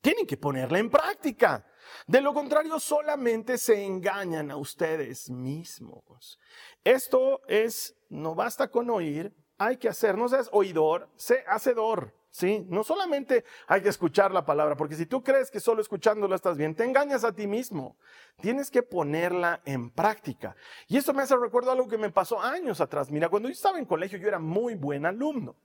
tienen 0.00 0.26
que 0.26 0.38
ponerla 0.38 0.78
en 0.78 0.88
práctica. 0.88 1.66
De 2.06 2.20
lo 2.20 2.34
contrario, 2.34 2.78
solamente 2.80 3.58
se 3.58 3.84
engañan 3.84 4.50
a 4.50 4.56
ustedes 4.56 5.30
mismos. 5.30 6.38
Esto 6.84 7.40
es, 7.48 7.96
no 8.08 8.34
basta 8.34 8.68
con 8.68 8.90
oír, 8.90 9.32
hay 9.58 9.76
que 9.76 9.88
hacer, 9.88 10.16
no 10.16 10.28
seas 10.28 10.48
oidor, 10.52 11.08
sé 11.16 11.44
hacedor. 11.46 12.14
¿sí? 12.30 12.64
No 12.68 12.84
solamente 12.84 13.44
hay 13.66 13.82
que 13.82 13.88
escuchar 13.88 14.30
la 14.30 14.44
palabra, 14.44 14.76
porque 14.76 14.94
si 14.94 15.06
tú 15.06 15.22
crees 15.22 15.50
que 15.50 15.60
solo 15.60 15.82
escuchándola 15.82 16.36
estás 16.36 16.56
bien, 16.56 16.74
te 16.74 16.84
engañas 16.84 17.24
a 17.24 17.32
ti 17.32 17.46
mismo. 17.46 17.96
Tienes 18.40 18.70
que 18.70 18.82
ponerla 18.82 19.60
en 19.64 19.90
práctica. 19.90 20.56
Y 20.88 20.96
esto 20.96 21.12
me 21.12 21.22
hace 21.22 21.36
recuerdo 21.36 21.72
algo 21.72 21.88
que 21.88 21.98
me 21.98 22.10
pasó 22.10 22.40
años 22.40 22.80
atrás. 22.80 23.10
Mira, 23.10 23.28
cuando 23.28 23.48
yo 23.48 23.52
estaba 23.52 23.78
en 23.78 23.84
colegio, 23.84 24.18
yo 24.18 24.28
era 24.28 24.38
muy 24.38 24.74
buen 24.74 25.04
alumno. 25.04 25.56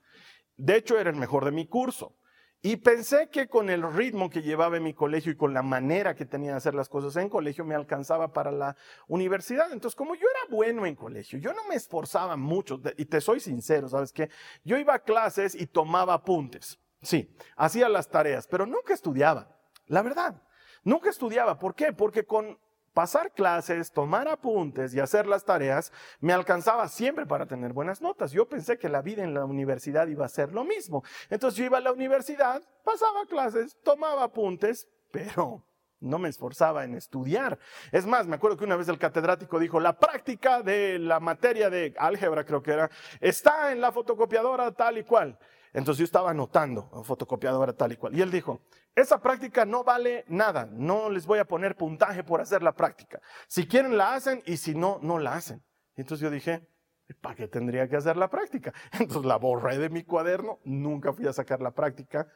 De 0.58 0.77
hecho, 0.77 0.98
era 0.98 1.10
el 1.10 1.15
mejor 1.15 1.46
de 1.46 1.51
mi 1.51 1.67
curso. 1.67 2.15
Y 2.65 2.77
pensé 2.77 3.29
que 3.29 3.48
con 3.48 3.69
el 3.69 3.84
ritmo 3.93 4.27
que 4.27 4.41
llevaba 4.41 4.77
en 4.77 4.81
mi 4.81 4.95
colegio 4.95 5.31
y 5.31 5.36
con 5.36 5.53
la 5.53 5.62
manera 5.62 6.15
que 6.15 6.25
tenía 6.25 6.50
de 6.50 6.57
hacer 6.57 6.74
las 6.74 6.89
cosas 6.89 7.15
en 7.17 7.29
colegio 7.29 7.63
me 7.63 7.75
alcanzaba 7.75 8.34
para 8.34 8.51
la 8.51 8.75
universidad. 9.07 9.72
Entonces, 9.72 9.95
como 9.95 10.15
yo 10.15 10.22
era 10.22 10.50
bueno 10.50 10.84
en 10.88 10.95
colegio, 10.95 11.38
yo 11.38 11.53
no 11.53 11.63
me 11.69 11.75
esforzaba 11.75 12.36
mucho, 12.36 12.81
y 12.98 13.05
te 13.05 13.22
soy 13.22 13.39
sincero, 13.39 13.88
¿sabes 13.88 14.12
qué? 14.12 14.31
Yo 14.63 14.79
iba 14.79 14.95
a 14.95 15.03
clases 15.03 15.53
y 15.53 15.67
tomaba 15.67 16.15
apuntes. 16.15 16.79
Sí, 17.03 17.38
hacía 17.55 17.88
las 17.88 18.10
tareas, 18.10 18.48
pero 18.48 18.65
nunca 18.65 18.95
estudiaba. 18.95 19.48
La 19.86 20.01
verdad, 20.01 20.41
nunca 20.84 21.12
estudiaba. 21.12 21.60
¿Por 21.60 21.75
qué? 21.75 21.93
Porque 21.93 22.25
con 22.25 22.57
pasar 22.95 23.33
clases, 23.33 23.91
tomar 23.91 24.29
apuntes 24.29 24.95
y 24.95 25.01
hacer 25.01 25.27
las 25.27 25.43
tareas 25.43 25.91
me 26.21 26.31
alcanzaba 26.31 26.87
siempre 26.87 27.25
para 27.25 27.45
tener 27.45 27.73
buenas 27.73 28.01
notas. 28.01 28.31
Yo 28.31 28.47
pensé 28.47 28.79
que 28.79 28.87
la 28.87 29.01
vida 29.01 29.21
en 29.21 29.33
la 29.33 29.43
universidad 29.43 30.07
iba 30.07 30.25
a 30.25 30.29
ser 30.29 30.53
lo 30.53 30.63
mismo. 30.63 31.03
Entonces 31.29 31.59
yo 31.59 31.65
iba 31.65 31.77
a 31.77 31.81
la 31.81 31.91
universidad, 31.91 32.63
pasaba 32.85 33.25
clases, 33.27 33.77
tomaba 33.83 34.23
apuntes, 34.23 34.87
pero 35.11 35.61
no 35.99 36.19
me 36.19 36.29
esforzaba 36.29 36.85
en 36.85 36.95
estudiar. 36.95 37.59
Es 37.91 38.05
más, 38.05 38.27
me 38.27 38.37
acuerdo 38.37 38.55
que 38.55 38.63
una 38.63 38.77
vez 38.77 38.87
el 38.87 38.97
catedrático 38.97 39.59
dijo, 39.59 39.81
la 39.81 39.99
práctica 39.99 40.61
de 40.61 40.97
la 40.97 41.19
materia 41.19 41.69
de 41.69 41.93
álgebra, 41.97 42.45
creo 42.45 42.63
que 42.63 42.71
era, 42.71 42.89
está 43.19 43.73
en 43.73 43.81
la 43.81 43.91
fotocopiadora 43.91 44.71
tal 44.71 44.97
y 44.99 45.03
cual. 45.03 45.37
Entonces 45.75 46.00
yo 46.00 46.05
estaba 46.05 46.32
anotando, 46.32 46.89
fotocopiadora 47.03 47.74
tal 47.74 47.91
y 47.91 47.98
cual. 47.98 48.15
Y 48.15 48.22
él 48.22 48.32
dijo, 48.32 48.62
esa 48.96 49.22
práctica 49.22 49.65
no 49.65 49.84
vale 49.84 50.24
nada, 50.29 50.65
no 50.72 51.10
les 51.10 51.25
voy 51.25 51.39
a 51.39 51.46
poner 51.46 51.75
puntaje 51.75 52.24
por 52.24 52.39
hacer 52.39 52.63
la 52.63 52.72
práctica. 52.72 53.20
Si 53.50 53.67
quieren 53.67 53.98
la 53.98 54.13
hacen 54.13 54.41
y 54.46 54.55
si 54.55 54.74
no, 54.74 55.00
no 55.01 55.20
la 55.20 55.34
hacen. 55.34 55.62
Entonces 55.96 56.24
yo 56.24 56.32
dije, 56.32 56.65
¿para 57.21 57.35
qué 57.35 57.47
tendría 57.47 57.88
que 57.88 57.95
hacer 57.95 58.17
la 58.17 58.29
práctica? 58.29 58.74
Entonces 59.00 59.25
la 59.25 59.38
borré 59.38 59.77
de 59.77 59.89
mi 59.89 60.03
cuaderno, 60.03 60.59
nunca 60.63 61.13
fui 61.13 61.27
a 61.27 61.33
sacar 61.33 61.62
la 61.62 61.71
práctica, 61.71 62.27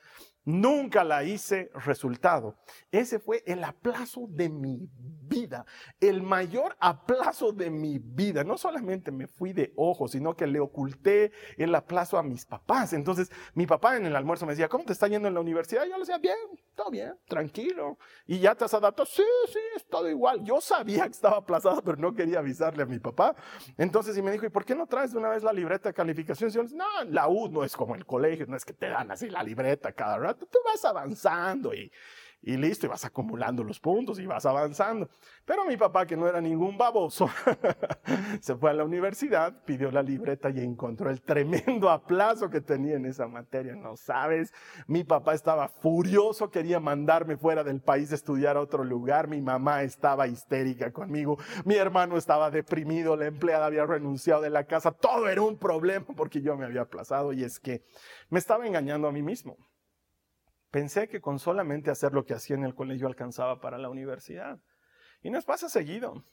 nunca 0.45 1.03
la 1.03 1.23
hice 1.23 1.71
resultado. 1.73 2.55
Ese 2.91 3.19
fue 3.19 3.43
el 3.45 3.63
aplazo 3.63 4.25
de 4.29 4.49
mi 4.49 4.89
vida, 5.29 5.65
el 5.99 6.21
mayor 6.21 6.75
aplazo 6.79 7.51
de 7.51 7.69
mi 7.69 7.99
vida. 7.99 8.43
No 8.43 8.57
solamente 8.57 9.11
me 9.11 9.27
fui 9.27 9.53
de 9.53 9.73
ojo, 9.75 10.07
sino 10.07 10.35
que 10.35 10.47
le 10.47 10.59
oculté 10.59 11.31
el 11.57 11.73
aplazo 11.75 12.17
a 12.17 12.23
mis 12.23 12.45
papás. 12.45 12.93
Entonces 12.93 13.31
mi 13.53 13.65
papá 13.65 13.97
en 13.97 14.05
el 14.05 14.15
almuerzo 14.15 14.45
me 14.45 14.53
decía, 14.53 14.69
¿cómo 14.69 14.85
te 14.85 14.93
está 14.93 15.07
yendo 15.07 15.27
en 15.27 15.33
la 15.33 15.39
universidad? 15.39 15.85
yo 15.85 15.93
le 15.93 15.99
decía, 15.99 16.17
bien, 16.17 16.37
todo 16.75 16.89
bien, 16.89 17.13
tranquilo. 17.27 17.97
Y 18.25 18.39
ya 18.39 18.55
te 18.55 18.65
has 18.65 18.73
adaptado, 18.73 19.05
sí, 19.05 19.23
sí, 19.51 19.59
es 19.75 19.87
todo 19.87 20.09
igual. 20.09 20.43
Yo 20.43 20.61
sabía 20.61 21.03
que 21.03 21.11
estaba 21.11 21.37
aplazado, 21.37 21.81
pero 21.83 21.97
no 21.97 22.13
quería 22.13 22.39
avisarle 22.39 22.83
a 22.83 22.85
mi 22.85 22.99
papá. 22.99 23.35
Entonces, 23.77 24.17
y 24.17 24.21
me 24.21 24.31
dijo, 24.31 24.45
¿y 24.45 24.49
por 24.49 24.58
qué 24.65 24.75
no 24.75 24.87
traes 24.87 25.11
de 25.11 25.17
una 25.17 25.29
vez 25.29 25.43
la 25.43 25.53
libreta 25.53 25.89
de 25.89 25.93
calificación? 25.93 26.51
No, 26.73 26.85
la 27.07 27.27
U 27.27 27.49
no 27.49 27.63
es 27.63 27.75
como 27.75 27.95
el 27.95 28.05
colegio, 28.05 28.45
no 28.47 28.55
es 28.55 28.65
que 28.65 28.73
te 28.73 28.89
dan 28.89 29.11
así 29.11 29.29
la 29.29 29.43
libreta 29.43 29.91
cada 29.91 30.17
rato, 30.17 30.45
tú 30.45 30.59
vas 30.65 30.83
avanzando 30.85 31.73
y 31.73 31.91
y 32.41 32.55
listo, 32.55 32.85
y 32.85 32.89
vas 32.89 33.03
acumulando 33.03 33.63
los 33.63 33.79
puntos 33.79 34.19
y 34.19 34.25
vas 34.25 34.45
avanzando. 34.45 35.09
Pero 35.45 35.65
mi 35.65 35.75
papá, 35.75 36.05
que 36.05 36.15
no 36.15 36.27
era 36.27 36.39
ningún 36.39 36.77
baboso, 36.77 37.29
se 38.41 38.55
fue 38.55 38.69
a 38.69 38.73
la 38.73 38.85
universidad, 38.85 39.63
pidió 39.65 39.91
la 39.91 40.01
libreta 40.01 40.49
y 40.49 40.59
encontró 40.59 41.09
el 41.09 41.21
tremendo 41.21 41.89
aplazo 41.89 42.49
que 42.49 42.61
tenía 42.61 42.95
en 42.95 43.05
esa 43.05 43.27
materia. 43.27 43.75
No 43.75 43.97
sabes, 43.97 44.53
mi 44.87 45.03
papá 45.03 45.33
estaba 45.33 45.67
furioso, 45.67 46.49
quería 46.49 46.79
mandarme 46.79 47.35
fuera 47.35 47.63
del 47.63 47.81
país 47.81 48.11
a 48.11 48.15
estudiar 48.15 48.55
a 48.55 48.61
otro 48.61 48.83
lugar, 48.83 49.27
mi 49.27 49.41
mamá 49.41 49.83
estaba 49.83 50.27
histérica 50.27 50.91
conmigo, 50.91 51.37
mi 51.65 51.75
hermano 51.75 52.17
estaba 52.17 52.49
deprimido, 52.51 53.15
la 53.15 53.25
empleada 53.25 53.65
había 53.65 53.85
renunciado 53.85 54.41
de 54.41 54.49
la 54.49 54.63
casa, 54.63 54.91
todo 54.91 55.27
era 55.27 55.41
un 55.41 55.57
problema 55.57 56.05
porque 56.15 56.41
yo 56.41 56.55
me 56.55 56.65
había 56.65 56.81
aplazado 56.81 57.33
y 57.33 57.43
es 57.43 57.59
que 57.59 57.83
me 58.29 58.39
estaba 58.39 58.65
engañando 58.65 59.07
a 59.07 59.11
mí 59.11 59.21
mismo. 59.21 59.57
Pensé 60.71 61.07
que 61.07 61.21
con 61.21 61.39
solamente 61.39 61.89
hacer 61.89 62.13
lo 62.13 62.25
que 62.25 62.33
hacía 62.33 62.55
en 62.55 62.63
el 62.63 62.75
colegio 62.75 63.07
alcanzaba 63.07 63.59
para 63.59 63.77
la 63.77 63.89
universidad. 63.89 64.59
Y 65.21 65.29
nos 65.29 65.45
pasa 65.45 65.67
seguido. 65.67 66.23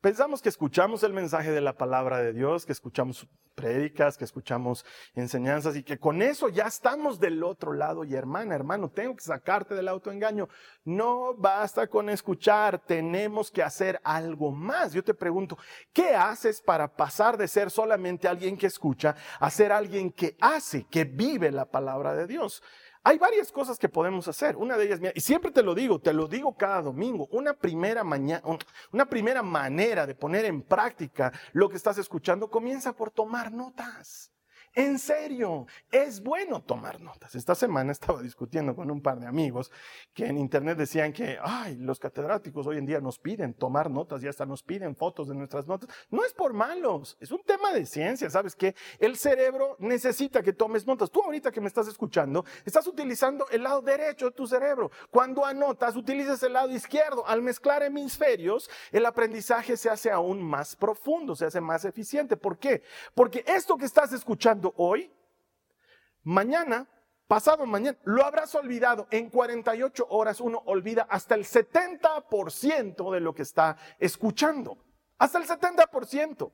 Pensamos 0.00 0.40
que 0.40 0.48
escuchamos 0.48 1.02
el 1.02 1.12
mensaje 1.12 1.50
de 1.50 1.60
la 1.60 1.74
palabra 1.74 2.18
de 2.18 2.32
Dios, 2.32 2.64
que 2.64 2.72
escuchamos 2.72 3.28
prédicas, 3.54 4.16
que 4.16 4.24
escuchamos 4.24 4.86
enseñanzas 5.14 5.76
y 5.76 5.82
que 5.82 5.98
con 5.98 6.22
eso 6.22 6.48
ya 6.48 6.64
estamos 6.64 7.20
del 7.20 7.44
otro 7.44 7.74
lado. 7.74 8.04
Y 8.04 8.14
hermana, 8.14 8.54
hermano, 8.54 8.90
tengo 8.90 9.14
que 9.14 9.22
sacarte 9.22 9.74
del 9.74 9.88
autoengaño. 9.88 10.48
No 10.84 11.34
basta 11.34 11.86
con 11.86 12.08
escuchar, 12.08 12.78
tenemos 12.78 13.50
que 13.50 13.62
hacer 13.62 14.00
algo 14.02 14.50
más. 14.50 14.94
Yo 14.94 15.04
te 15.04 15.12
pregunto, 15.12 15.58
¿qué 15.92 16.14
haces 16.14 16.62
para 16.62 16.88
pasar 16.88 17.36
de 17.36 17.46
ser 17.46 17.70
solamente 17.70 18.26
alguien 18.26 18.56
que 18.56 18.66
escucha 18.66 19.14
a 19.38 19.50
ser 19.50 19.70
alguien 19.70 20.10
que 20.10 20.36
hace, 20.40 20.86
que 20.86 21.04
vive 21.04 21.50
la 21.50 21.66
palabra 21.66 22.14
de 22.14 22.26
Dios? 22.26 22.62
Hay 23.02 23.18
varias 23.18 23.50
cosas 23.50 23.78
que 23.78 23.88
podemos 23.88 24.28
hacer. 24.28 24.56
Una 24.56 24.76
de 24.76 24.84
ellas, 24.84 25.00
y 25.14 25.20
siempre 25.20 25.50
te 25.50 25.62
lo 25.62 25.74
digo, 25.74 26.00
te 26.00 26.12
lo 26.12 26.28
digo 26.28 26.54
cada 26.56 26.82
domingo, 26.82 27.28
una 27.32 27.54
primera, 27.54 28.04
mañana, 28.04 28.42
una 28.92 29.06
primera 29.06 29.42
manera 29.42 30.06
de 30.06 30.14
poner 30.14 30.44
en 30.44 30.62
práctica 30.62 31.32
lo 31.52 31.68
que 31.68 31.76
estás 31.76 31.96
escuchando 31.98 32.50
comienza 32.50 32.94
por 32.94 33.10
tomar 33.10 33.52
notas. 33.52 34.30
En 34.74 35.00
serio, 35.00 35.66
es 35.90 36.22
bueno 36.22 36.62
tomar 36.62 37.00
notas. 37.00 37.34
Esta 37.34 37.56
semana 37.56 37.90
estaba 37.90 38.22
discutiendo 38.22 38.76
con 38.76 38.88
un 38.88 39.02
par 39.02 39.18
de 39.18 39.26
amigos 39.26 39.72
que 40.14 40.26
en 40.26 40.38
internet 40.38 40.78
decían 40.78 41.12
que, 41.12 41.38
ay, 41.42 41.76
los 41.76 41.98
catedráticos 41.98 42.68
hoy 42.68 42.78
en 42.78 42.86
día 42.86 43.00
nos 43.00 43.18
piden 43.18 43.52
tomar 43.54 43.90
notas 43.90 44.22
y 44.22 44.28
hasta 44.28 44.46
nos 44.46 44.62
piden 44.62 44.94
fotos 44.94 45.26
de 45.26 45.34
nuestras 45.34 45.66
notas. 45.66 45.90
No 46.10 46.24
es 46.24 46.32
por 46.32 46.52
malos, 46.52 47.16
es 47.18 47.32
un 47.32 47.42
tema 47.42 47.72
de 47.72 47.84
ciencia, 47.84 48.30
¿sabes 48.30 48.54
qué? 48.54 48.76
El 49.00 49.16
cerebro 49.16 49.74
necesita 49.80 50.40
que 50.40 50.52
tomes 50.52 50.86
notas. 50.86 51.10
Tú 51.10 51.20
ahorita 51.20 51.50
que 51.50 51.60
me 51.60 51.66
estás 51.66 51.88
escuchando, 51.88 52.44
estás 52.64 52.86
utilizando 52.86 53.48
el 53.50 53.64
lado 53.64 53.82
derecho 53.82 54.26
de 54.26 54.36
tu 54.36 54.46
cerebro. 54.46 54.92
Cuando 55.10 55.44
anotas, 55.44 55.96
utilizas 55.96 56.40
el 56.44 56.52
lado 56.52 56.70
izquierdo. 56.70 57.26
Al 57.26 57.42
mezclar 57.42 57.82
hemisferios, 57.82 58.70
el 58.92 59.04
aprendizaje 59.04 59.76
se 59.76 59.90
hace 59.90 60.12
aún 60.12 60.40
más 60.40 60.76
profundo, 60.76 61.34
se 61.34 61.46
hace 61.46 61.60
más 61.60 61.84
eficiente. 61.84 62.36
¿Por 62.36 62.56
qué? 62.58 62.82
Porque 63.16 63.44
esto 63.48 63.76
que 63.76 63.86
estás 63.86 64.12
escuchando 64.12 64.59
hoy, 64.76 65.12
mañana, 66.22 66.88
pasado 67.26 67.66
mañana, 67.66 67.98
lo 68.04 68.24
habrás 68.24 68.54
olvidado. 68.54 69.06
En 69.10 69.30
48 69.30 70.06
horas 70.10 70.40
uno 70.40 70.62
olvida 70.66 71.06
hasta 71.08 71.34
el 71.34 71.44
70% 71.44 73.12
de 73.12 73.20
lo 73.20 73.34
que 73.34 73.42
está 73.42 73.76
escuchando. 73.98 74.78
Hasta 75.18 75.38
el 75.38 75.46
70%. 75.46 76.52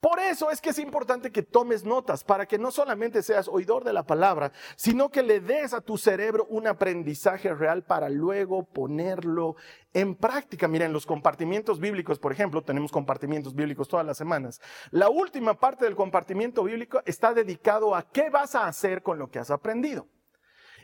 Por 0.00 0.20
eso 0.20 0.50
es 0.50 0.60
que 0.60 0.70
es 0.70 0.78
importante 0.78 1.32
que 1.32 1.42
tomes 1.42 1.84
notas, 1.84 2.24
para 2.24 2.46
que 2.46 2.58
no 2.58 2.70
solamente 2.70 3.22
seas 3.22 3.48
oidor 3.48 3.84
de 3.84 3.92
la 3.92 4.04
palabra, 4.04 4.52
sino 4.76 5.10
que 5.10 5.22
le 5.22 5.40
des 5.40 5.74
a 5.74 5.80
tu 5.80 5.98
cerebro 5.98 6.46
un 6.50 6.66
aprendizaje 6.66 7.52
real 7.54 7.84
para 7.84 8.08
luego 8.08 8.64
ponerlo 8.64 9.56
en 9.92 10.14
práctica. 10.14 10.68
Miren, 10.68 10.92
los 10.92 11.06
compartimientos 11.06 11.80
bíblicos, 11.80 12.18
por 12.18 12.32
ejemplo, 12.32 12.62
tenemos 12.62 12.92
compartimientos 12.92 13.54
bíblicos 13.54 13.88
todas 13.88 14.06
las 14.06 14.16
semanas. 14.16 14.60
La 14.90 15.08
última 15.08 15.54
parte 15.54 15.84
del 15.84 15.96
compartimiento 15.96 16.62
bíblico 16.64 17.02
está 17.06 17.34
dedicado 17.34 17.94
a 17.94 18.08
qué 18.10 18.30
vas 18.30 18.54
a 18.54 18.66
hacer 18.66 19.02
con 19.02 19.18
lo 19.18 19.30
que 19.30 19.38
has 19.38 19.50
aprendido. 19.50 20.06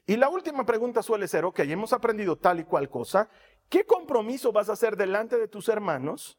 Y 0.07 0.17
la 0.17 0.29
última 0.29 0.67
pregunta 0.67 1.03
suele 1.03 1.29
ser, 1.29 1.45
ok, 1.45 1.61
hemos 1.61 1.93
aprendido 1.93 2.37
tal 2.37 2.61
y 2.61 2.65
cual 2.65 2.91
cosa, 2.91 3.31
¿qué 3.71 3.85
compromiso 3.87 4.53
vas 4.53 4.69
a 4.69 4.75
hacer 4.75 4.97
delante 4.97 5.39
de 5.39 5.49
tus 5.49 5.69
hermanos 5.69 6.39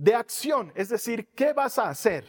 de 0.00 0.14
acción? 0.14 0.72
Es 0.74 0.88
decir, 0.88 1.28
¿qué 1.34 1.52
vas 1.52 1.78
a 1.78 1.90
hacer 1.90 2.24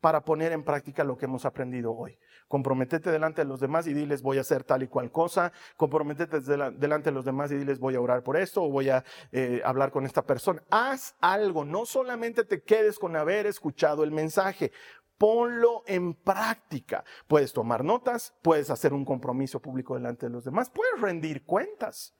para 0.00 0.24
poner 0.24 0.50
en 0.52 0.64
práctica 0.64 1.04
lo 1.04 1.16
que 1.16 1.26
hemos 1.26 1.44
aprendido 1.44 1.92
hoy? 1.92 2.18
Comprometete 2.48 3.10
delante 3.10 3.42
de 3.42 3.48
los 3.48 3.60
demás 3.60 3.86
y 3.86 3.94
diles 3.94 4.22
voy 4.22 4.38
a 4.38 4.42
hacer 4.42 4.64
tal 4.64 4.82
y 4.82 4.88
cual 4.88 5.10
cosa. 5.10 5.52
Comprometete 5.76 6.40
delante 6.40 7.10
de 7.10 7.14
los 7.14 7.24
demás 7.24 7.52
y 7.52 7.56
diles 7.56 7.78
voy 7.78 7.94
a 7.94 8.00
orar 8.00 8.22
por 8.22 8.36
esto 8.36 8.62
o 8.62 8.70
voy 8.70 8.88
a 8.88 9.04
eh, 9.30 9.62
hablar 9.64 9.90
con 9.90 10.06
esta 10.06 10.22
persona. 10.22 10.62
Haz 10.70 11.14
algo, 11.20 11.64
no 11.64 11.86
solamente 11.86 12.44
te 12.44 12.62
quedes 12.62 12.98
con 12.98 13.14
haber 13.16 13.46
escuchado 13.46 14.04
el 14.04 14.10
mensaje 14.10 14.72
ponlo 15.18 15.84
en 15.86 16.14
práctica. 16.14 17.04
Puedes 17.28 17.52
tomar 17.52 17.84
notas, 17.84 18.34
puedes 18.42 18.70
hacer 18.70 18.92
un 18.92 19.04
compromiso 19.04 19.60
público 19.60 19.94
delante 19.94 20.26
de 20.26 20.32
los 20.32 20.42
demás, 20.42 20.68
puedes 20.68 21.00
rendir 21.00 21.44
cuentas. 21.44 22.12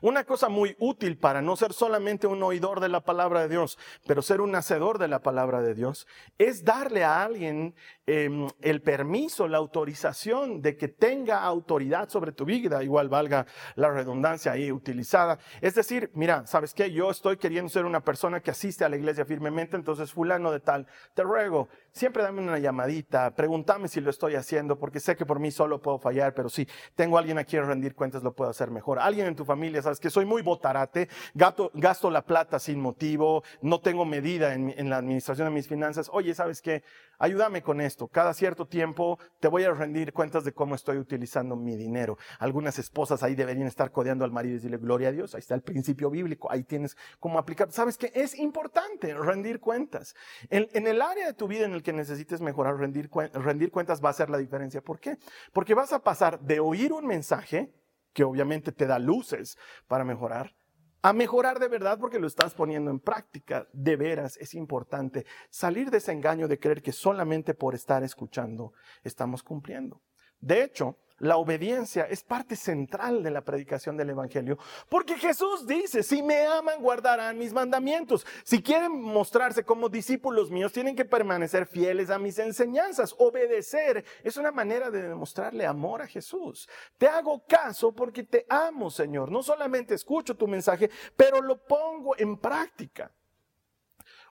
Una 0.00 0.24
cosa 0.24 0.48
muy 0.48 0.76
útil 0.78 1.18
para 1.18 1.42
no 1.42 1.56
ser 1.56 1.72
solamente 1.72 2.26
un 2.26 2.42
oidor 2.42 2.80
de 2.80 2.88
la 2.88 3.00
palabra 3.00 3.42
de 3.42 3.48
Dios, 3.48 3.78
pero 4.06 4.22
ser 4.22 4.40
un 4.40 4.54
hacedor 4.54 4.98
de 4.98 5.08
la 5.08 5.22
palabra 5.22 5.62
de 5.62 5.74
Dios, 5.74 6.06
es 6.38 6.64
darle 6.64 7.04
a 7.04 7.22
alguien 7.22 7.74
em, 8.06 8.48
el 8.60 8.82
permiso, 8.82 9.48
la 9.48 9.58
autorización 9.58 10.62
de 10.62 10.76
que 10.76 10.88
tenga 10.88 11.42
autoridad 11.42 12.08
sobre 12.08 12.32
tu 12.32 12.44
vida, 12.44 12.82
igual 12.82 13.08
valga 13.08 13.46
la 13.76 13.90
redundancia 13.90 14.52
ahí 14.52 14.72
utilizada. 14.72 15.38
Es 15.60 15.74
decir, 15.74 16.10
mira, 16.14 16.46
¿sabes 16.46 16.74
qué? 16.74 16.90
Yo 16.90 17.10
estoy 17.10 17.36
queriendo 17.36 17.68
ser 17.68 17.84
una 17.84 18.04
persona 18.04 18.40
que 18.40 18.50
asiste 18.50 18.84
a 18.84 18.88
la 18.88 18.96
iglesia 18.96 19.24
firmemente, 19.24 19.76
entonces 19.76 20.12
fulano 20.12 20.50
de 20.50 20.60
tal, 20.60 20.86
te 21.14 21.22
ruego, 21.22 21.68
siempre 21.92 22.22
dame 22.22 22.40
una 22.40 22.58
llamadita, 22.58 23.34
pregúntame 23.34 23.88
si 23.88 24.00
lo 24.00 24.10
estoy 24.10 24.34
haciendo, 24.34 24.78
porque 24.78 25.00
sé 25.00 25.16
que 25.16 25.26
por 25.26 25.38
mí 25.38 25.50
solo 25.50 25.80
puedo 25.80 25.98
fallar, 25.98 26.34
pero 26.34 26.48
si 26.48 26.66
tengo 26.94 27.18
alguien 27.18 27.38
a 27.38 27.44
quien 27.44 27.66
rendir 27.66 27.94
cuentas, 27.94 28.22
lo 28.22 28.34
puedo 28.34 28.50
hacer 28.50 28.70
mejor. 28.70 28.98
Alguien 28.98 29.26
en 29.26 29.36
tu 29.36 29.44
familia 29.44 29.82
sabes 29.82 30.00
que 30.00 30.10
soy 30.10 30.24
muy 30.24 30.42
botarate, 30.42 31.08
gasto, 31.34 32.10
la 32.10 32.24
plata 32.24 32.58
sin 32.58 32.80
motivo, 32.80 33.42
no 33.60 33.80
tengo 33.80 34.04
medida 34.04 34.54
en, 34.54 34.74
en 34.76 34.90
la 34.90 34.96
administración 34.96 35.48
de 35.48 35.54
mis 35.54 35.68
finanzas. 35.68 36.08
Oye, 36.12 36.34
¿sabes 36.34 36.62
qué? 36.62 36.82
Ayúdame 37.18 37.62
con 37.62 37.80
esto. 37.80 38.08
Cada 38.08 38.34
cierto 38.34 38.66
tiempo 38.66 39.18
te 39.40 39.48
voy 39.48 39.64
a 39.64 39.72
rendir 39.72 40.12
cuentas 40.12 40.44
de 40.44 40.52
cómo 40.52 40.74
estoy 40.74 40.98
utilizando 40.98 41.56
mi 41.56 41.76
dinero. 41.76 42.18
Algunas 42.38 42.78
esposas 42.78 43.22
ahí 43.22 43.34
deberían 43.34 43.66
estar 43.66 43.92
codeando 43.92 44.24
al 44.24 44.32
marido 44.32 44.52
y 44.52 44.56
decirle, 44.56 44.78
gloria 44.78 45.08
a 45.08 45.12
Dios, 45.12 45.34
ahí 45.34 45.40
está 45.40 45.54
el 45.54 45.62
principio 45.62 46.10
bíblico, 46.10 46.50
ahí 46.50 46.64
tienes 46.64 46.96
cómo 47.20 47.38
aplicar. 47.38 47.70
¿Sabes 47.72 47.98
qué? 47.98 48.10
Es 48.14 48.38
importante 48.38 49.14
rendir 49.14 49.60
cuentas. 49.60 50.14
En, 50.50 50.86
el 50.86 51.00
área 51.00 51.26
de 51.26 51.34
tu 51.34 51.48
vida 51.48 51.64
en 51.64 51.72
el 51.72 51.82
que 51.82 51.92
necesites 51.92 52.40
mejorar, 52.40 52.76
rendir 52.76 53.70
cuentas 53.70 54.04
va 54.04 54.10
a 54.10 54.14
ser 54.14 54.30
la 54.30 54.38
diferencia. 54.38 54.80
¿Por 54.80 55.00
qué? 55.00 55.18
Porque 55.52 55.74
vas 55.74 55.92
a 55.92 56.02
pasar 56.02 56.40
de 56.40 56.60
oír 56.60 56.92
un 56.92 57.06
mensaje 57.06 57.72
que 58.12 58.24
obviamente 58.24 58.72
te 58.72 58.86
da 58.86 58.98
luces 58.98 59.58
para 59.86 60.04
mejorar, 60.04 60.54
a 61.02 61.12
mejorar 61.12 61.58
de 61.58 61.68
verdad 61.68 61.98
porque 61.98 62.20
lo 62.20 62.28
estás 62.28 62.54
poniendo 62.54 62.90
en 62.90 63.00
práctica. 63.00 63.68
De 63.72 63.96
veras 63.96 64.36
es 64.36 64.54
importante 64.54 65.26
salir 65.50 65.90
de 65.90 65.98
ese 65.98 66.12
engaño 66.12 66.48
de 66.48 66.58
creer 66.58 66.80
que 66.80 66.92
solamente 66.92 67.54
por 67.54 67.74
estar 67.74 68.02
escuchando 68.04 68.72
estamos 69.02 69.42
cumpliendo. 69.42 70.00
De 70.40 70.62
hecho, 70.62 70.98
la 71.22 71.36
obediencia 71.36 72.02
es 72.10 72.24
parte 72.24 72.56
central 72.56 73.22
de 73.22 73.30
la 73.30 73.42
predicación 73.42 73.96
del 73.96 74.10
Evangelio, 74.10 74.58
porque 74.88 75.16
Jesús 75.16 75.68
dice, 75.68 76.02
si 76.02 76.20
me 76.20 76.46
aman, 76.46 76.80
guardarán 76.80 77.38
mis 77.38 77.52
mandamientos. 77.52 78.26
Si 78.42 78.60
quieren 78.60 79.00
mostrarse 79.00 79.62
como 79.62 79.88
discípulos 79.88 80.50
míos, 80.50 80.72
tienen 80.72 80.96
que 80.96 81.04
permanecer 81.04 81.66
fieles 81.66 82.10
a 82.10 82.18
mis 82.18 82.40
enseñanzas. 82.40 83.14
Obedecer 83.18 84.04
es 84.24 84.36
una 84.36 84.50
manera 84.50 84.90
de 84.90 85.00
demostrarle 85.00 85.64
amor 85.64 86.02
a 86.02 86.08
Jesús. 86.08 86.68
Te 86.98 87.06
hago 87.06 87.46
caso 87.46 87.92
porque 87.92 88.24
te 88.24 88.44
amo, 88.48 88.90
Señor. 88.90 89.30
No 89.30 89.44
solamente 89.44 89.94
escucho 89.94 90.36
tu 90.36 90.48
mensaje, 90.48 90.90
pero 91.16 91.40
lo 91.40 91.62
pongo 91.64 92.18
en 92.18 92.36
práctica. 92.36 93.12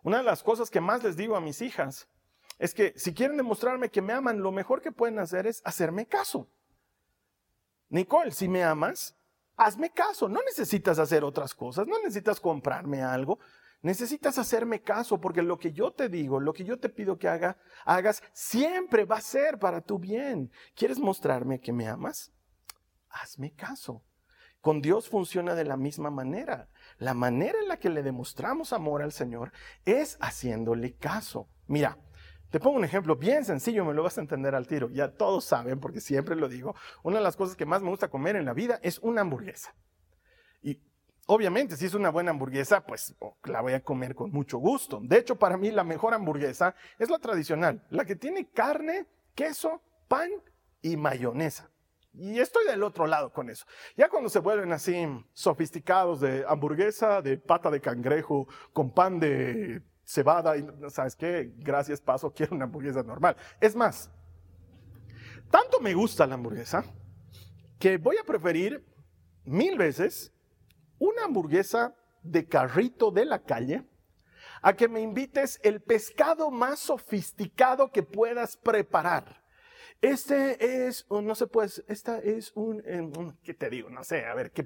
Una 0.03 0.17
de 0.17 0.23
las 0.23 0.43
cosas 0.43 0.69
que 0.69 0.81
más 0.81 1.01
les 1.03 1.15
digo 1.15 1.37
a 1.37 1.41
mis 1.41 1.61
hijas 1.61 2.09
es 2.59 2.73
que 2.73 2.91
si 2.97 3.13
quieren 3.13 3.37
demostrarme 3.37 3.89
que 3.89 4.01
me 4.01 4.11
aman, 4.11 4.41
lo 4.41 4.51
mejor 4.51 4.81
que 4.81 4.91
pueden 4.91 5.19
hacer 5.19 5.47
es 5.47 5.61
hacerme 5.63 6.05
caso. 6.05 6.49
Nicole, 7.91 8.31
si 8.31 8.47
me 8.47 8.63
amas, 8.63 9.15
hazme 9.57 9.91
caso. 9.91 10.27
No 10.29 10.39
necesitas 10.43 10.97
hacer 10.97 11.23
otras 11.23 11.53
cosas, 11.53 11.85
no 11.87 11.99
necesitas 11.99 12.39
comprarme 12.39 13.03
algo. 13.03 13.39
Necesitas 13.83 14.37
hacerme 14.37 14.81
caso 14.81 15.19
porque 15.19 15.41
lo 15.41 15.57
que 15.57 15.73
yo 15.73 15.91
te 15.91 16.07
digo, 16.07 16.39
lo 16.39 16.53
que 16.53 16.63
yo 16.63 16.79
te 16.79 16.87
pido 16.87 17.17
que 17.17 17.27
haga, 17.27 17.57
hagas, 17.83 18.23
siempre 18.31 19.05
va 19.05 19.17
a 19.17 19.21
ser 19.21 19.59
para 19.59 19.81
tu 19.81 19.99
bien. 19.99 20.51
¿Quieres 20.75 20.99
mostrarme 20.99 21.59
que 21.59 21.73
me 21.73 21.87
amas? 21.87 22.31
Hazme 23.09 23.53
caso. 23.53 24.03
Con 24.61 24.81
Dios 24.81 25.09
funciona 25.09 25.55
de 25.55 25.65
la 25.65 25.75
misma 25.75 26.11
manera. 26.11 26.69
La 26.99 27.15
manera 27.15 27.59
en 27.59 27.67
la 27.67 27.77
que 27.77 27.89
le 27.89 28.03
demostramos 28.03 28.71
amor 28.71 29.01
al 29.01 29.11
Señor 29.11 29.51
es 29.83 30.17
haciéndole 30.21 30.95
caso. 30.95 31.49
Mira, 31.65 31.97
te 32.51 32.59
pongo 32.59 32.77
un 32.77 32.83
ejemplo 32.83 33.15
bien 33.15 33.45
sencillo, 33.45 33.85
me 33.85 33.93
lo 33.93 34.03
vas 34.03 34.17
a 34.17 34.21
entender 34.21 34.53
al 34.55 34.67
tiro. 34.67 34.89
Ya 34.89 35.09
todos 35.13 35.45
saben, 35.45 35.79
porque 35.79 36.01
siempre 36.01 36.35
lo 36.35 36.49
digo, 36.49 36.75
una 37.01 37.17
de 37.17 37.23
las 37.23 37.37
cosas 37.37 37.55
que 37.55 37.65
más 37.65 37.81
me 37.81 37.89
gusta 37.89 38.09
comer 38.09 38.35
en 38.35 38.45
la 38.45 38.53
vida 38.53 38.79
es 38.83 38.99
una 38.99 39.21
hamburguesa. 39.21 39.73
Y 40.61 40.79
obviamente, 41.27 41.77
si 41.77 41.85
es 41.85 41.93
una 41.93 42.09
buena 42.09 42.31
hamburguesa, 42.31 42.85
pues 42.85 43.15
la 43.45 43.61
voy 43.61 43.73
a 43.73 43.83
comer 43.83 44.15
con 44.15 44.31
mucho 44.31 44.57
gusto. 44.57 44.99
De 45.01 45.17
hecho, 45.17 45.37
para 45.37 45.55
mí 45.55 45.71
la 45.71 45.85
mejor 45.85 46.13
hamburguesa 46.13 46.75
es 46.99 47.09
la 47.09 47.19
tradicional, 47.19 47.85
la 47.89 48.03
que 48.03 48.17
tiene 48.17 48.49
carne, 48.49 49.07
queso, 49.33 49.81
pan 50.09 50.29
y 50.81 50.97
mayonesa. 50.97 51.71
Y 52.13 52.39
estoy 52.39 52.65
del 52.65 52.83
otro 52.83 53.07
lado 53.07 53.31
con 53.31 53.49
eso. 53.49 53.65
Ya 53.95 54.09
cuando 54.09 54.29
se 54.29 54.39
vuelven 54.39 54.73
así 54.73 55.07
sofisticados 55.31 56.19
de 56.19 56.43
hamburguesa, 56.45 57.21
de 57.21 57.37
pata 57.37 57.71
de 57.71 57.79
cangrejo, 57.79 58.49
con 58.73 58.91
pan 58.91 59.21
de 59.21 59.81
cebada 60.11 60.57
y, 60.57 60.67
¿sabes 60.89 61.15
qué? 61.15 61.53
Gracias, 61.57 62.01
paso, 62.01 62.31
quiero 62.35 62.55
una 62.55 62.65
hamburguesa 62.65 63.03
normal. 63.03 63.35
Es 63.59 63.75
más, 63.75 64.09
tanto 65.49 65.79
me 65.79 65.93
gusta 65.93 66.27
la 66.27 66.35
hamburguesa 66.35 66.83
que 67.79 67.97
voy 67.97 68.17
a 68.17 68.23
preferir 68.23 68.85
mil 69.43 69.77
veces 69.77 70.31
una 70.99 71.23
hamburguesa 71.25 71.95
de 72.21 72.47
carrito 72.47 73.09
de 73.09 73.25
la 73.25 73.41
calle 73.41 73.83
a 74.61 74.73
que 74.73 74.87
me 74.87 75.01
invites 75.01 75.59
el 75.63 75.81
pescado 75.81 76.51
más 76.51 76.79
sofisticado 76.79 77.91
que 77.91 78.03
puedas 78.03 78.55
preparar. 78.55 79.40
Este 80.01 80.87
es, 80.87 81.05
no 81.11 81.35
sé, 81.35 81.45
pues, 81.45 81.83
esta 81.87 82.17
es 82.17 82.51
un, 82.55 82.81
¿qué 83.43 83.53
te 83.53 83.69
digo? 83.69 83.91
No 83.91 84.03
sé, 84.03 84.25
a 84.25 84.33
ver, 84.33 84.51
¿qué, 84.51 84.65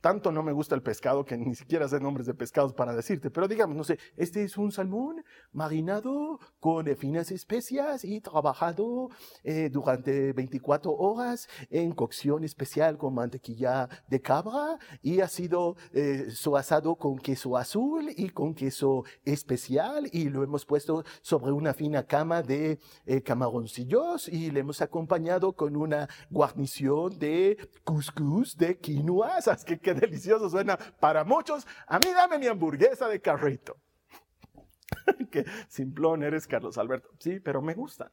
tanto 0.00 0.32
no 0.32 0.42
me 0.42 0.50
gusta 0.50 0.74
el 0.74 0.82
pescado 0.82 1.24
que 1.24 1.36
ni 1.36 1.54
siquiera 1.54 1.86
sé 1.86 2.00
nombres 2.00 2.26
de 2.26 2.34
pescados 2.34 2.74
para 2.74 2.92
decirte, 2.92 3.30
pero 3.30 3.46
digamos, 3.46 3.76
no 3.76 3.84
sé, 3.84 4.00
este 4.16 4.42
es 4.42 4.56
un 4.56 4.72
salmón 4.72 5.24
marinado 5.52 6.40
con 6.58 6.86
finas 6.96 7.30
especias 7.30 8.04
y 8.04 8.20
trabajado 8.20 9.10
eh, 9.44 9.70
durante 9.70 10.32
24 10.32 10.92
horas 10.92 11.48
en 11.70 11.92
cocción 11.92 12.42
especial 12.42 12.98
con 12.98 13.14
mantequilla 13.14 13.88
de 14.08 14.20
cabra 14.20 14.78
y 15.00 15.20
ha 15.20 15.28
sido 15.28 15.76
eh, 15.92 16.26
asado 16.56 16.96
con 16.96 17.18
queso 17.18 17.56
azul 17.56 18.10
y 18.16 18.30
con 18.30 18.52
queso 18.52 19.04
especial 19.24 20.08
y 20.12 20.28
lo 20.28 20.42
hemos 20.42 20.66
puesto 20.66 21.04
sobre 21.20 21.52
una 21.52 21.72
fina 21.72 22.04
cama 22.04 22.42
de 22.42 22.80
eh, 23.06 23.22
camaroncillos 23.22 24.26
y 24.26 24.50
le 24.50 24.60
hemos 24.60 24.71
acompañado 24.80 25.52
con 25.52 25.76
una 25.76 26.08
guarnición 26.30 27.18
de 27.18 27.68
couscous 27.84 28.56
de 28.56 28.78
quinoa. 28.78 29.42
¿Sabes 29.42 29.64
qué, 29.66 29.78
qué 29.78 29.92
delicioso 29.94 30.48
suena 30.48 30.78
para 31.00 31.24
muchos? 31.24 31.66
A 31.86 31.98
mí 31.98 32.12
dame 32.14 32.38
mi 32.38 32.46
hamburguesa 32.46 33.08
de 33.08 33.20
carrito. 33.20 33.76
que 35.30 35.44
simplón 35.68 36.22
eres, 36.22 36.46
Carlos 36.46 36.78
Alberto. 36.78 37.10
Sí, 37.18 37.40
pero 37.40 37.60
me 37.60 37.74
gusta. 37.74 38.12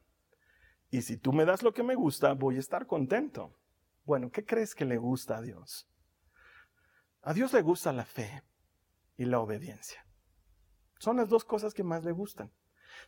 Y 0.90 1.02
si 1.02 1.16
tú 1.16 1.32
me 1.32 1.44
das 1.44 1.62
lo 1.62 1.72
que 1.72 1.82
me 1.82 1.94
gusta, 1.94 2.32
voy 2.34 2.56
a 2.56 2.60
estar 2.60 2.86
contento. 2.86 3.56
Bueno, 4.04 4.30
¿qué 4.30 4.44
crees 4.44 4.74
que 4.74 4.84
le 4.84 4.98
gusta 4.98 5.36
a 5.36 5.40
Dios? 5.40 5.88
A 7.22 7.32
Dios 7.32 7.52
le 7.52 7.62
gusta 7.62 7.92
la 7.92 8.04
fe 8.04 8.42
y 9.16 9.24
la 9.24 9.40
obediencia. 9.40 10.04
Son 10.98 11.16
las 11.16 11.28
dos 11.28 11.44
cosas 11.44 11.74
que 11.74 11.84
más 11.84 12.04
le 12.04 12.12
gustan. 12.12 12.50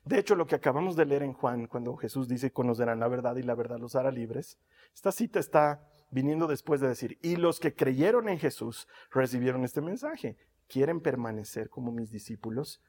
De 0.04 0.18
hecho, 0.18 0.34
lo 0.34 0.46
que 0.46 0.54
acabamos 0.54 0.96
de 0.96 1.06
leer 1.06 1.22
en 1.22 1.32
Juan, 1.32 1.66
cuando 1.66 1.96
Jesús 1.96 2.28
dice, 2.28 2.52
conocerán 2.52 3.00
la 3.00 3.08
verdad 3.08 3.36
y 3.36 3.42
la 3.42 3.54
verdad 3.54 3.78
los 3.78 3.94
hará 3.94 4.10
libres, 4.10 4.58
esta 4.94 5.12
cita 5.12 5.38
está 5.38 5.88
viniendo 6.10 6.46
después 6.46 6.80
de 6.80 6.88
decir, 6.88 7.18
y 7.22 7.36
los 7.36 7.60
que 7.60 7.74
creyeron 7.74 8.28
en 8.28 8.38
Jesús 8.38 8.88
recibieron 9.10 9.64
este 9.64 9.80
mensaje. 9.80 10.36
¿Quieren 10.68 11.00
permanecer 11.00 11.68
como 11.68 11.92
mis 11.92 12.10
discípulos? 12.10 12.80